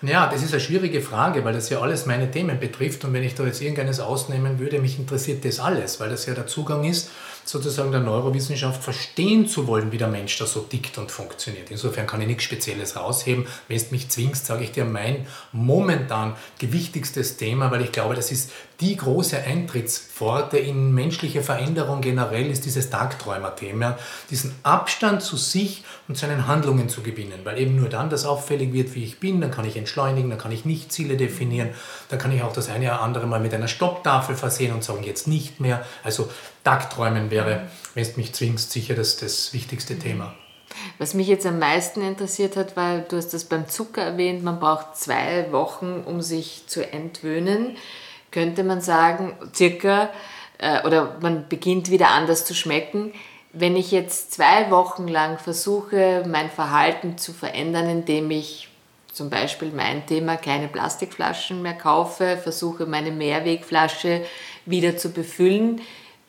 Ja, 0.04 0.28
das 0.28 0.42
ist 0.42 0.52
eine 0.52 0.60
schwierige 0.60 1.00
Frage, 1.02 1.46
weil 1.46 1.54
das 1.54 1.70
ja 1.70 1.80
alles 1.80 2.08
meine 2.08 2.32
Themen 2.32 2.60
betrifft. 2.60 3.06
Und 3.06 3.14
wenn 3.14 3.22
ich 3.22 3.36
da 3.36 3.46
jetzt 3.46 3.62
irgendeines 3.62 4.00
ausnehmen 4.00 4.58
würde, 4.58 4.80
mich 4.80 4.98
interessiert 4.98 5.46
das 5.46 5.60
alles, 5.60 6.00
weil 6.00 6.10
das 6.10 6.26
ja 6.26 6.34
der 6.34 6.48
Zugang 6.48 6.86
ist 6.86 7.12
sozusagen 7.52 7.92
der 7.92 8.02
Neurowissenschaft 8.02 8.82
verstehen 8.82 9.48
zu 9.48 9.68
wollen, 9.68 9.92
wie 9.92 9.98
der 9.98 10.08
Mensch 10.08 10.38
da 10.38 10.46
so 10.46 10.62
tickt 10.62 10.98
und 10.98 11.12
funktioniert. 11.12 11.70
Insofern 11.70 12.08
kann 12.08 12.22
ich 12.22 12.28
nichts 12.28 12.44
Spezielles 12.44 12.96
rausheben. 12.96 13.46
Wenn 13.68 13.78
du 13.78 13.86
mich 13.92 14.10
zwingst, 14.10 14.46
sage 14.46 14.64
ich 14.64 14.72
dir 14.72 14.86
mein 14.86 15.28
momentan 15.52 16.36
gewichtigstes 16.60 17.38
Thema, 17.38 17.70
weil 17.70 17.82
ich 17.82 17.92
glaube, 17.92 18.16
das 18.16 18.32
ist 18.32 18.52
die 18.80 18.98
große 18.98 19.38
Eintrittspforte 19.38 20.58
in 20.58 20.92
menschliche 20.94 21.44
Veränderung 21.44 22.02
generell, 22.02 22.50
ist 22.50 22.66
dieses 22.66 22.90
Tagträumer-Thema, 22.90 23.98
diesen 24.32 24.56
Abstand 24.64 25.22
zu 25.22 25.38
sich 25.38 25.84
und 26.08 26.18
seinen 26.18 26.48
Handlungen 26.48 26.90
zu 26.90 27.02
gewinnen, 27.02 27.42
weil 27.44 27.60
eben 27.60 27.76
nur 27.76 27.90
dann 27.90 28.10
das 28.10 28.26
auffällig 28.26 28.74
wird, 28.74 28.96
wie 28.96 29.04
ich 29.04 29.20
bin, 29.20 29.40
dann 29.40 29.52
kann 29.52 29.66
ich 29.66 29.78
entschleunigen, 29.78 30.32
dann 30.32 30.40
kann 30.40 30.52
ich 30.52 30.66
nicht 30.66 30.92
Ziele 30.92 31.16
definieren, 31.16 31.70
dann 32.10 32.18
kann 32.18 32.32
ich 32.32 32.42
auch 32.42 32.54
das 32.54 32.70
eine 32.70 32.88
oder 32.88 33.02
andere 33.02 33.28
mal 33.28 33.40
mit 33.40 33.54
einer 33.54 33.68
Stopptafel 33.68 34.36
versehen 34.36 34.74
und 34.74 34.84
sagen, 34.84 35.04
jetzt 35.04 35.28
nicht 35.28 35.60
mehr. 35.60 35.86
Also 36.04 36.30
Tagträumen 36.64 37.32
wäre, 37.32 37.68
wenn 37.94 38.04
du 38.04 38.12
mich 38.18 38.34
zwingst, 38.34 38.72
sicher 38.72 38.96
das, 38.96 39.18
das 39.18 39.54
wichtigste 39.54 39.98
Thema. 39.98 40.34
Was 40.98 41.14
mich 41.14 41.28
jetzt 41.28 41.46
am 41.46 41.60
meisten 41.60 42.02
interessiert 42.02 42.56
hat, 42.56 42.78
weil 42.78 43.06
du 43.08 43.18
hast 43.18 43.34
das 43.34 43.46
beim 43.46 43.68
Zucker 43.68 44.04
erwähnt, 44.04 44.44
man 44.44 44.60
braucht 44.60 44.96
zwei 44.96 45.52
Wochen, 45.52 46.04
um 46.06 46.22
sich 46.22 46.64
zu 46.68 46.92
entwöhnen. 46.92 47.78
Könnte 48.32 48.64
man 48.64 48.82
sagen, 48.82 49.34
circa, 49.54 50.10
äh, 50.58 50.86
oder 50.86 51.18
man 51.22 51.48
beginnt 51.50 51.92
wieder 51.92 52.10
anders 52.10 52.46
zu 52.46 52.54
schmecken. 52.54 53.14
Wenn 53.52 53.76
ich 53.76 53.92
jetzt 53.92 54.32
zwei 54.32 54.72
Wochen 54.72 55.08
lang 55.08 55.38
versuche, 55.38 56.24
mein 56.26 56.50
Verhalten 56.50 57.18
zu 57.18 57.34
verändern, 57.34 57.90
indem 57.90 58.32
ich 58.32 58.70
zum 59.12 59.30
Beispiel 59.30 59.72
mein 59.76 60.06
Thema 60.06 60.38
keine 60.38 60.70
Plastikflaschen 60.70 61.62
mehr 61.62 61.74
kaufe, 61.74 62.38
versuche 62.42 62.86
meine 62.86 63.12
Mehrwegflasche 63.12 64.22
wieder 64.66 64.96
zu 64.96 65.12
befüllen, 65.12 65.82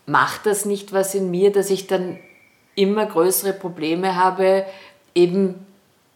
macht 0.06 0.46
das 0.46 0.64
nicht 0.64 0.92
was 0.92 1.14
in 1.14 1.30
mir, 1.30 1.52
dass 1.52 1.70
ich 1.70 1.86
dann 1.86 2.18
immer 2.74 3.06
größere 3.06 3.52
Probleme 3.52 4.16
habe, 4.16 4.64
eben 5.14 5.66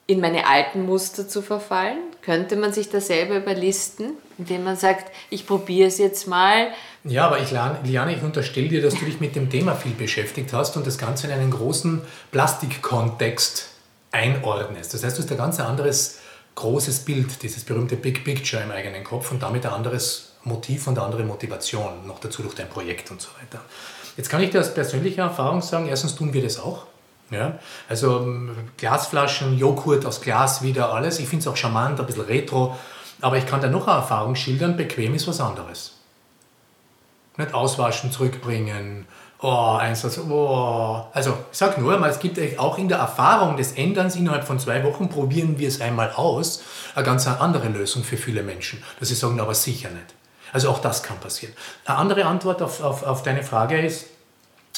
in 0.06 0.20
meine 0.20 0.46
alten 0.46 0.86
Muster 0.86 1.28
zu 1.28 1.42
verfallen? 1.42 1.98
Könnte 2.22 2.56
man 2.56 2.72
sich 2.72 2.88
da 2.88 3.00
selber 3.00 3.36
überlisten, 3.36 4.12
indem 4.38 4.64
man 4.64 4.76
sagt, 4.76 5.12
ich 5.30 5.46
probiere 5.46 5.88
es 5.88 5.98
jetzt 5.98 6.26
mal? 6.26 6.68
Ja, 7.04 7.26
aber 7.26 7.40
ich, 7.40 7.50
Liane, 7.50 8.14
ich 8.14 8.22
unterstelle 8.22 8.68
dir, 8.68 8.82
dass 8.82 8.94
du 8.94 9.04
dich 9.04 9.20
mit 9.20 9.36
dem 9.36 9.50
Thema 9.50 9.74
viel 9.74 9.92
beschäftigt 9.92 10.52
hast 10.52 10.76
und 10.76 10.86
das 10.86 10.98
Ganze 10.98 11.26
in 11.26 11.32
einen 11.32 11.50
großen 11.50 12.02
Plastikkontext 12.32 13.68
einordnest. 14.10 14.94
Das 14.94 15.04
heißt, 15.04 15.18
du 15.18 15.22
hast 15.22 15.30
ein 15.30 15.38
ganz 15.38 15.60
anderes 15.60 16.18
großes 16.56 17.00
Bild, 17.00 17.42
dieses 17.42 17.64
berühmte 17.64 17.96
Big 17.96 18.24
Picture 18.24 18.62
im 18.62 18.70
eigenen 18.70 19.04
Kopf 19.04 19.30
und 19.30 19.42
damit 19.42 19.66
ein 19.66 19.72
anderes 19.72 20.32
Motiv 20.46 20.86
und 20.86 20.98
andere 20.98 21.24
Motivation, 21.24 22.06
noch 22.06 22.20
dazu 22.20 22.42
durch 22.42 22.54
dein 22.54 22.68
Projekt 22.68 23.10
und 23.10 23.20
so 23.20 23.28
weiter. 23.40 23.62
Jetzt 24.16 24.30
kann 24.30 24.40
ich 24.40 24.50
dir 24.50 24.60
aus 24.60 24.72
persönlicher 24.72 25.24
Erfahrung 25.24 25.60
sagen, 25.60 25.86
erstens 25.88 26.14
tun 26.14 26.32
wir 26.32 26.42
das 26.42 26.58
auch. 26.58 26.86
Ja, 27.30 27.58
also 27.88 28.20
ähm, 28.20 28.54
Glasflaschen, 28.76 29.58
Joghurt 29.58 30.06
aus 30.06 30.20
Glas 30.20 30.62
wieder, 30.62 30.92
alles. 30.92 31.18
Ich 31.18 31.28
finde 31.28 31.42
es 31.42 31.48
auch 31.48 31.56
charmant, 31.56 31.98
ein 31.98 32.06
bisschen 32.06 32.24
retro. 32.24 32.76
Aber 33.20 33.36
ich 33.36 33.46
kann 33.46 33.60
dir 33.60 33.68
noch 33.68 33.88
eine 33.88 33.96
Erfahrung 33.96 34.36
schildern, 34.36 34.76
bequem 34.76 35.14
ist 35.14 35.26
was 35.26 35.40
anderes. 35.40 35.94
Nicht 37.36 37.52
auswaschen, 37.52 38.12
zurückbringen, 38.12 39.06
oh, 39.42 39.76
Einsatz, 39.80 40.18
oh. 40.18 41.04
Also 41.12 41.36
ich 41.50 41.58
sage 41.58 41.80
nur, 41.80 42.00
es 42.06 42.20
gibt 42.20 42.38
auch 42.58 42.78
in 42.78 42.88
der 42.88 42.98
Erfahrung 42.98 43.56
des 43.56 43.72
Änderns 43.72 44.14
innerhalb 44.14 44.44
von 44.44 44.60
zwei 44.60 44.84
Wochen, 44.84 45.08
probieren 45.08 45.58
wir 45.58 45.66
es 45.66 45.80
einmal 45.80 46.12
aus, 46.12 46.62
eine 46.94 47.04
ganz 47.04 47.26
andere 47.26 47.68
Lösung 47.68 48.04
für 48.04 48.16
viele 48.16 48.42
Menschen. 48.44 48.82
Dass 49.00 49.08
sie 49.08 49.14
sagen, 49.16 49.40
aber 49.40 49.54
sicher 49.54 49.90
nicht. 49.90 50.14
Also 50.52 50.70
auch 50.70 50.80
das 50.80 51.02
kann 51.02 51.18
passieren. 51.18 51.54
Eine 51.84 51.98
andere 51.98 52.24
Antwort 52.26 52.62
auf, 52.62 52.82
auf, 52.82 53.02
auf 53.02 53.22
deine 53.22 53.42
Frage 53.42 53.80
ist, 53.80 54.06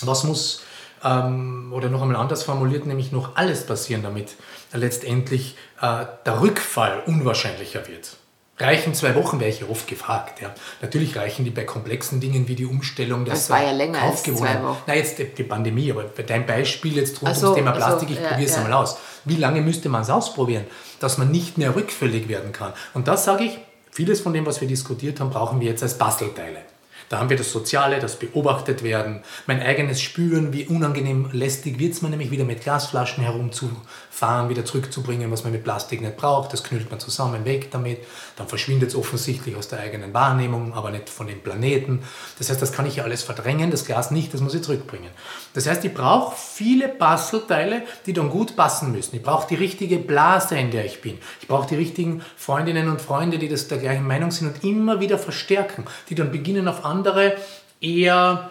was 0.02 0.24
muss, 0.24 0.62
ähm, 1.04 1.72
oder 1.72 1.88
noch 1.88 2.02
einmal 2.02 2.16
anders 2.16 2.42
formuliert, 2.42 2.86
nämlich 2.86 3.12
noch 3.12 3.36
alles 3.36 3.66
passieren, 3.66 4.02
damit 4.02 4.34
letztendlich 4.72 5.56
äh, 5.80 6.04
der 6.24 6.40
Rückfall 6.40 7.02
unwahrscheinlicher 7.06 7.86
wird. 7.86 8.16
Reichen 8.60 8.92
zwei 8.92 9.14
Wochen, 9.14 9.38
wäre 9.38 9.50
ich 9.50 9.68
oft 9.68 9.86
gefragt. 9.86 10.40
Ja. 10.40 10.52
Natürlich 10.82 11.16
reichen 11.16 11.44
die 11.44 11.50
bei 11.50 11.62
komplexen 11.62 12.20
Dingen 12.20 12.48
wie 12.48 12.56
die 12.56 12.66
Umstellung 12.66 13.24
des 13.24 13.34
Das 13.34 13.50
war 13.50 13.62
ja 13.62 13.70
länger 13.70 14.02
als 14.02 14.24
zwei 14.24 14.62
Wochen. 14.62 14.78
Na, 14.86 14.94
jetzt 14.94 15.18
die, 15.18 15.26
die, 15.26 15.44
Pandemie, 15.44 15.92
aber 15.92 16.04
bei 16.04 16.24
deinem 16.24 16.44
Beispiel 16.44 16.96
jetzt 16.96 17.22
rund 17.22 17.36
so, 17.36 17.46
ums 17.46 17.58
Thema 17.58 17.70
Plastik, 17.70 18.10
ich 18.10 18.16
ja, 18.16 18.28
probiere 18.28 18.48
es 18.48 18.56
ja. 18.56 18.62
einmal 18.62 18.82
aus. 18.82 18.98
Wie 19.24 19.36
lange 19.36 19.60
müsste 19.60 19.88
man 19.88 20.02
es 20.02 20.10
ausprobieren, 20.10 20.64
dass 20.98 21.18
man 21.18 21.30
nicht 21.30 21.56
mehr 21.56 21.76
rückfällig 21.76 22.28
werden 22.28 22.50
kann? 22.50 22.72
Und 22.94 23.06
das 23.06 23.24
sage 23.24 23.44
ich, 23.44 23.58
Vieles 23.98 24.20
von 24.20 24.32
dem, 24.32 24.46
was 24.46 24.60
wir 24.60 24.68
diskutiert 24.68 25.18
haben, 25.18 25.30
brauchen 25.30 25.60
wir 25.60 25.66
jetzt 25.66 25.82
als 25.82 25.98
Bastelteile. 25.98 26.60
Da 27.08 27.18
haben 27.18 27.30
wir 27.30 27.36
das 27.36 27.50
Soziale, 27.50 28.00
das 28.00 28.16
beobachtet 28.16 28.82
werden, 28.82 29.22
mein 29.46 29.62
eigenes 29.62 30.00
Spüren, 30.00 30.52
wie 30.52 30.66
unangenehm 30.66 31.30
lästig 31.32 31.78
wird 31.78 31.94
es 31.94 32.02
mir 32.02 32.10
nämlich 32.10 32.30
wieder 32.30 32.44
mit 32.44 32.62
Glasflaschen 32.62 33.24
herumzufahren, 33.24 34.48
wieder 34.48 34.64
zurückzubringen, 34.64 35.30
was 35.30 35.42
man 35.42 35.52
mit 35.52 35.64
Plastik 35.64 36.02
nicht 36.02 36.16
braucht. 36.16 36.52
Das 36.52 36.64
knüllt 36.64 36.90
man 36.90 37.00
zusammen, 37.00 37.44
weg 37.44 37.70
damit. 37.70 38.00
Dann 38.36 38.46
verschwindet 38.46 38.90
es 38.90 38.96
offensichtlich 38.96 39.56
aus 39.56 39.68
der 39.68 39.80
eigenen 39.80 40.12
Wahrnehmung, 40.12 40.74
aber 40.74 40.90
nicht 40.90 41.08
von 41.08 41.26
dem 41.26 41.40
Planeten. 41.40 42.02
Das 42.38 42.50
heißt, 42.50 42.60
das 42.60 42.72
kann 42.72 42.86
ich 42.86 42.96
ja 42.96 43.04
alles 43.04 43.22
verdrängen, 43.22 43.70
das 43.70 43.86
Glas 43.86 44.10
nicht, 44.10 44.34
das 44.34 44.40
muss 44.40 44.54
ich 44.54 44.62
zurückbringen. 44.62 45.10
Das 45.54 45.66
heißt, 45.66 45.84
ich 45.84 45.94
brauche 45.94 46.36
viele 46.36 46.88
Bastelteile, 46.88 47.82
die 48.06 48.12
dann 48.12 48.28
gut 48.28 48.54
passen 48.54 48.92
müssen. 48.92 49.16
Ich 49.16 49.22
brauche 49.22 49.48
die 49.48 49.54
richtige 49.54 49.98
Blase, 49.98 50.58
in 50.58 50.70
der 50.70 50.84
ich 50.84 51.00
bin. 51.00 51.18
Ich 51.40 51.48
brauche 51.48 51.68
die 51.68 51.76
richtigen 51.76 52.22
Freundinnen 52.36 52.88
und 52.88 53.00
Freunde, 53.00 53.38
die 53.38 53.48
das 53.48 53.68
der 53.68 53.78
gleichen 53.78 54.06
Meinung 54.06 54.30
sind 54.30 54.48
und 54.48 54.64
immer 54.64 55.00
wieder 55.00 55.18
verstärken, 55.18 55.84
die 56.10 56.14
dann 56.14 56.30
beginnen 56.30 56.68
auf 56.68 56.84
andere 56.84 56.97
andere 56.98 57.36
eher 57.80 58.50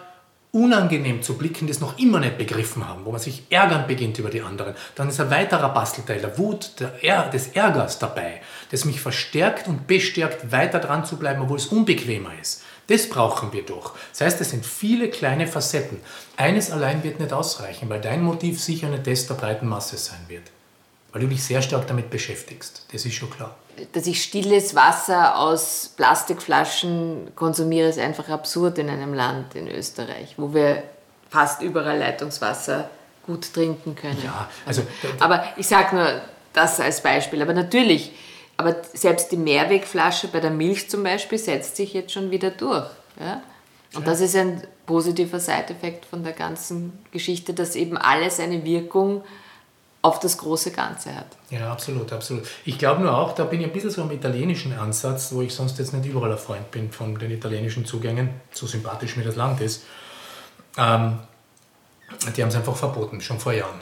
unangenehm 0.50 1.22
zu 1.22 1.36
blicken, 1.36 1.66
das 1.66 1.80
noch 1.80 1.98
immer 1.98 2.20
nicht 2.20 2.38
begriffen 2.38 2.88
haben, 2.88 3.04
wo 3.04 3.12
man 3.12 3.20
sich 3.20 3.42
ärgern 3.50 3.86
beginnt 3.86 4.18
über 4.18 4.30
die 4.30 4.40
anderen. 4.40 4.74
Dann 4.94 5.10
ist 5.10 5.20
ein 5.20 5.30
weiterer 5.30 5.68
Bastelteil 5.68 6.20
der 6.20 6.38
Wut, 6.38 6.72
der, 6.80 7.28
des 7.28 7.48
Ärgers 7.48 7.98
dabei, 7.98 8.40
das 8.70 8.86
mich 8.86 9.00
verstärkt 9.00 9.68
und 9.68 9.86
bestärkt, 9.86 10.50
weiter 10.50 10.78
dran 10.78 11.04
zu 11.04 11.16
bleiben, 11.18 11.42
obwohl 11.42 11.58
es 11.58 11.66
unbequemer 11.66 12.30
ist. 12.40 12.62
Das 12.86 13.10
brauchen 13.10 13.52
wir 13.52 13.64
doch. 13.66 13.94
Das 14.12 14.22
heißt, 14.22 14.40
es 14.40 14.50
sind 14.50 14.64
viele 14.64 15.10
kleine 15.10 15.46
Facetten. 15.46 16.00
Eines 16.38 16.70
allein 16.70 17.04
wird 17.04 17.20
nicht 17.20 17.34
ausreichen, 17.34 17.90
weil 17.90 18.00
dein 18.00 18.22
Motiv 18.22 18.58
sicher 18.62 18.88
nicht 18.88 19.06
das 19.06 19.26
der 19.26 19.34
breiten 19.34 19.68
Masse 19.68 19.98
sein 19.98 20.24
wird. 20.28 20.50
weil 21.12 21.22
du 21.22 21.28
dich 21.28 21.42
sehr 21.42 21.62
stark 21.62 21.86
damit 21.86 22.10
beschäftigst. 22.10 22.86
Das 22.92 23.04
ist 23.04 23.14
schon 23.14 23.30
klar. 23.30 23.54
Dass 23.92 24.06
ich 24.06 24.22
stilles 24.22 24.74
Wasser 24.74 25.38
aus 25.38 25.92
Plastikflaschen 25.96 27.32
konsumiere, 27.34 27.88
ist 27.88 27.98
einfach 27.98 28.28
absurd 28.28 28.78
in 28.78 28.88
einem 28.88 29.14
Land 29.14 29.54
in 29.54 29.68
Österreich, 29.68 30.34
wo 30.36 30.54
wir 30.54 30.82
fast 31.30 31.62
überall 31.62 31.98
Leitungswasser 31.98 32.90
gut 33.26 33.52
trinken 33.52 33.94
können. 33.94 34.20
Ja, 34.24 34.48
also, 34.64 34.82
aber 35.20 35.44
ich 35.56 35.66
sage 35.66 35.94
nur 35.94 36.20
das 36.52 36.80
als 36.80 37.02
Beispiel. 37.02 37.42
Aber 37.42 37.54
natürlich, 37.54 38.12
aber 38.56 38.76
selbst 38.92 39.30
die 39.30 39.36
Mehrwegflasche 39.36 40.28
bei 40.28 40.40
der 40.40 40.50
Milch 40.50 40.90
zum 40.90 41.02
Beispiel 41.02 41.38
setzt 41.38 41.76
sich 41.76 41.92
jetzt 41.92 42.12
schon 42.12 42.30
wieder 42.30 42.50
durch. 42.50 42.86
Ja? 43.20 43.42
Und 43.94 44.06
das 44.06 44.20
ist 44.20 44.36
ein 44.36 44.62
positiver 44.86 45.40
Seiteffekt 45.40 46.04
von 46.04 46.24
der 46.24 46.32
ganzen 46.32 46.98
Geschichte, 47.10 47.54
dass 47.54 47.76
eben 47.76 47.96
alles 47.96 48.40
eine 48.40 48.64
Wirkung 48.64 49.22
auf 50.00 50.20
das 50.20 50.38
große 50.38 50.70
Ganze 50.70 51.14
hat. 51.14 51.26
Ja, 51.50 51.72
absolut, 51.72 52.12
absolut. 52.12 52.46
Ich 52.64 52.78
glaube 52.78 53.02
nur 53.02 53.16
auch, 53.16 53.34
da 53.34 53.44
bin 53.44 53.60
ich 53.60 53.66
ein 53.66 53.72
bisschen 53.72 53.90
so 53.90 54.02
am 54.02 54.10
italienischen 54.10 54.72
Ansatz, 54.72 55.32
wo 55.32 55.42
ich 55.42 55.54
sonst 55.54 55.78
jetzt 55.78 55.92
nicht 55.92 56.06
überall 56.06 56.32
ein 56.32 56.38
Freund 56.38 56.70
bin 56.70 56.92
von 56.92 57.18
den 57.18 57.30
italienischen 57.30 57.84
Zugängen, 57.84 58.30
so 58.52 58.66
sympathisch 58.66 59.16
mir 59.16 59.24
das 59.24 59.36
Land 59.36 59.60
ist. 59.60 59.84
Ähm, 60.76 61.18
die 62.36 62.42
haben 62.42 62.48
es 62.48 62.54
einfach 62.54 62.76
verboten, 62.76 63.20
schon 63.20 63.40
vor 63.40 63.52
Jahren. 63.52 63.80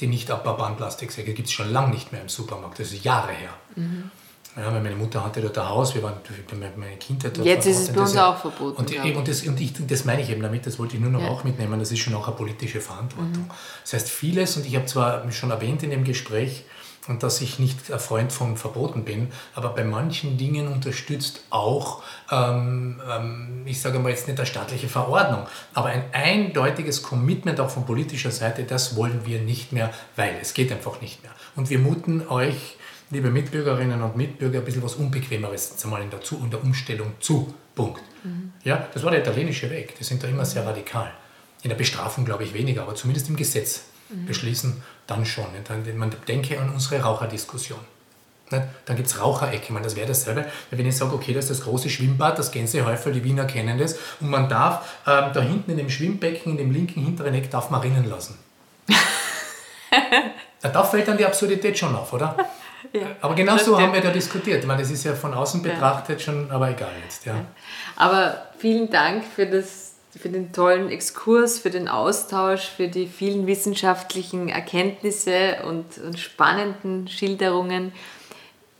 Die 0.00 0.06
nicht 0.06 0.30
abbaubaren 0.30 0.76
Plastiksäcke 0.76 1.34
gibt 1.34 1.48
es 1.48 1.54
schon 1.54 1.72
lange 1.72 1.92
nicht 1.92 2.12
mehr 2.12 2.20
im 2.20 2.28
Supermarkt, 2.28 2.78
das 2.78 2.92
ist 2.92 3.04
Jahre 3.04 3.32
her. 3.32 3.50
Mhm. 3.74 4.10
Ja, 4.56 4.72
weil 4.72 4.80
meine 4.80 4.96
Mutter 4.96 5.22
hatte 5.22 5.42
dort 5.42 5.58
ein 5.58 5.68
Haus, 5.68 5.94
wir 5.94 6.02
waren 6.02 6.14
meine 6.76 6.96
Kindheit 6.96 7.36
dort. 7.36 7.46
Jetzt 7.46 7.66
ist 7.66 7.78
es 7.78 7.92
bei 7.92 8.00
uns 8.00 8.16
auch 8.16 8.38
verboten. 8.38 8.78
Und, 8.78 8.90
eben, 8.90 9.16
und, 9.16 9.28
das, 9.28 9.42
und 9.42 9.60
ich, 9.60 9.74
das 9.86 10.06
meine 10.06 10.22
ich 10.22 10.30
eben 10.30 10.40
damit, 10.40 10.66
das 10.66 10.78
wollte 10.78 10.96
ich 10.96 11.02
nur 11.02 11.10
noch 11.10 11.20
ja. 11.20 11.28
auch 11.28 11.44
mitnehmen, 11.44 11.78
das 11.78 11.92
ist 11.92 11.98
schon 11.98 12.14
auch 12.14 12.26
eine 12.26 12.36
politische 12.36 12.80
Verantwortung. 12.80 13.42
Mhm. 13.42 13.50
Das 13.82 13.92
heißt, 13.92 14.08
vieles, 14.08 14.56
und 14.56 14.64
ich 14.64 14.74
habe 14.74 14.86
zwar 14.86 15.30
schon 15.30 15.50
erwähnt 15.50 15.82
in 15.82 15.90
dem 15.90 16.04
Gespräch, 16.04 16.64
und 17.08 17.22
dass 17.22 17.40
ich 17.40 17.58
nicht 17.58 17.92
ein 17.92 18.00
Freund 18.00 18.32
von 18.32 18.56
Verboten 18.56 19.04
bin, 19.04 19.28
aber 19.54 19.70
bei 19.70 19.84
manchen 19.84 20.38
Dingen 20.38 20.68
unterstützt 20.68 21.44
auch, 21.50 22.02
ähm, 22.30 23.00
ähm, 23.08 23.62
ich 23.64 23.80
sage 23.80 23.98
mal 23.98 24.10
jetzt 24.10 24.26
nicht 24.26 24.38
eine 24.38 24.46
staatliche 24.46 24.88
Verordnung, 24.88 25.46
aber 25.74 25.88
ein 25.88 26.04
eindeutiges 26.12 27.02
Commitment 27.02 27.60
auch 27.60 27.70
von 27.70 27.86
politischer 27.86 28.30
Seite, 28.30 28.64
das 28.64 28.96
wollen 28.96 29.24
wir 29.24 29.40
nicht 29.40 29.72
mehr, 29.72 29.92
weil 30.16 30.36
es 30.40 30.54
geht 30.54 30.72
einfach 30.72 31.00
nicht 31.00 31.22
mehr. 31.22 31.32
Und 31.54 31.70
wir 31.70 31.78
muten 31.78 32.26
euch 32.28 32.75
liebe 33.10 33.30
Mitbürgerinnen 33.30 34.02
und 34.02 34.16
Mitbürger, 34.16 34.58
ein 34.58 34.64
bisschen 34.64 34.82
was 34.82 34.94
Unbequemeres 34.94 35.82
einmal 35.84 36.02
in 36.02 36.10
der, 36.10 36.20
zu 36.20 36.38
in 36.38 36.50
der 36.50 36.62
Umstellung 36.62 37.12
zu. 37.20 37.54
Punkt. 37.74 38.00
Mhm. 38.24 38.52
Ja, 38.64 38.88
das 38.92 39.04
war 39.04 39.10
der 39.10 39.20
italienische 39.20 39.70
Weg. 39.70 39.96
Die 39.98 40.04
sind 40.04 40.22
da 40.22 40.28
immer 40.28 40.44
sehr 40.44 40.66
radikal. 40.66 41.12
In 41.62 41.68
der 41.68 41.76
Bestrafung 41.76 42.24
glaube 42.24 42.42
ich 42.42 42.54
weniger, 42.54 42.82
aber 42.82 42.94
zumindest 42.94 43.28
im 43.28 43.36
Gesetz 43.36 43.82
mhm. 44.08 44.26
beschließen 44.26 44.82
dann 45.06 45.26
schon. 45.26 45.46
Man 45.96 46.12
denke 46.26 46.58
an 46.58 46.70
unsere 46.70 47.02
Raucherdiskussion. 47.02 47.78
Dann 48.48 48.94
gibt 48.94 49.08
es 49.08 49.20
Raucherecke, 49.20 49.74
das 49.82 49.96
wäre 49.96 50.06
dasselbe, 50.06 50.46
wenn 50.70 50.86
ich 50.86 50.96
sage, 50.96 51.12
okay, 51.12 51.34
das 51.34 51.46
ist 51.50 51.58
das 51.58 51.66
große 51.66 51.90
Schwimmbad, 51.90 52.38
das 52.38 52.52
Gänsehäufel, 52.52 53.12
die 53.12 53.24
Wiener 53.24 53.44
kennen 53.44 53.76
das, 53.76 53.98
und 54.20 54.30
man 54.30 54.48
darf 54.48 54.98
ähm, 55.04 55.32
da 55.34 55.40
hinten 55.40 55.72
in 55.72 55.76
dem 55.78 55.90
Schwimmbecken, 55.90 56.52
in 56.52 56.58
dem 56.58 56.70
linken 56.70 57.02
hinteren 57.02 57.34
Eck, 57.34 57.50
darf 57.50 57.70
man 57.70 57.80
rinnen 57.80 58.08
lassen. 58.08 58.38
da 60.62 60.84
fällt 60.84 61.08
dann 61.08 61.18
die 61.18 61.26
Absurdität 61.26 61.76
schon 61.76 61.96
auf, 61.96 62.12
oder? 62.12 62.36
Ja, 62.92 63.16
aber 63.20 63.34
genau 63.34 63.56
so 63.56 63.80
haben 63.80 63.92
wir 63.92 64.00
da 64.00 64.10
diskutiert. 64.10 64.60
Ich 64.60 64.66
meine, 64.66 64.82
das 64.82 64.90
ist 64.90 65.04
ja 65.04 65.14
von 65.14 65.34
außen 65.34 65.62
betrachtet 65.62 66.20
schon, 66.22 66.50
aber 66.50 66.70
egal 66.70 66.92
jetzt. 67.04 67.26
Ja. 67.26 67.44
Aber 67.96 68.46
vielen 68.58 68.90
Dank 68.90 69.24
für, 69.24 69.46
das, 69.46 69.94
für 70.18 70.28
den 70.28 70.52
tollen 70.52 70.90
Exkurs, 70.90 71.58
für 71.58 71.70
den 71.70 71.88
Austausch, 71.88 72.68
für 72.68 72.88
die 72.88 73.06
vielen 73.06 73.46
wissenschaftlichen 73.46 74.48
Erkenntnisse 74.48 75.58
und, 75.66 75.98
und 75.98 76.18
spannenden 76.18 77.08
Schilderungen. 77.08 77.92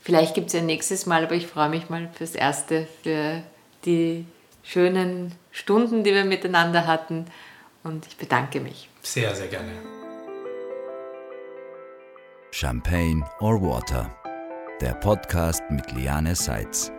Vielleicht 0.01 0.35
gibt 0.35 0.47
es 0.47 0.53
ja 0.53 0.61
nächstes 0.61 1.05
Mal, 1.05 1.23
aber 1.25 1.35
ich 1.35 1.47
freue 1.47 1.69
mich 1.69 1.89
mal 1.89 2.09
fürs 2.13 2.35
Erste, 2.35 2.87
für 3.03 3.43
die 3.85 4.25
schönen 4.63 5.33
Stunden, 5.51 6.03
die 6.03 6.13
wir 6.13 6.25
miteinander 6.25 6.87
hatten. 6.87 7.25
Und 7.83 8.05
ich 8.07 8.17
bedanke 8.17 8.59
mich. 8.59 8.89
Sehr, 9.01 9.33
sehr 9.33 9.47
gerne. 9.47 9.96
Champagne 12.51 13.23
or 13.39 13.61
Water, 13.61 14.09
der 14.81 14.93
Podcast 14.95 15.61
mit 15.69 15.91
Liane 15.91 16.33
Seitz. 16.33 16.91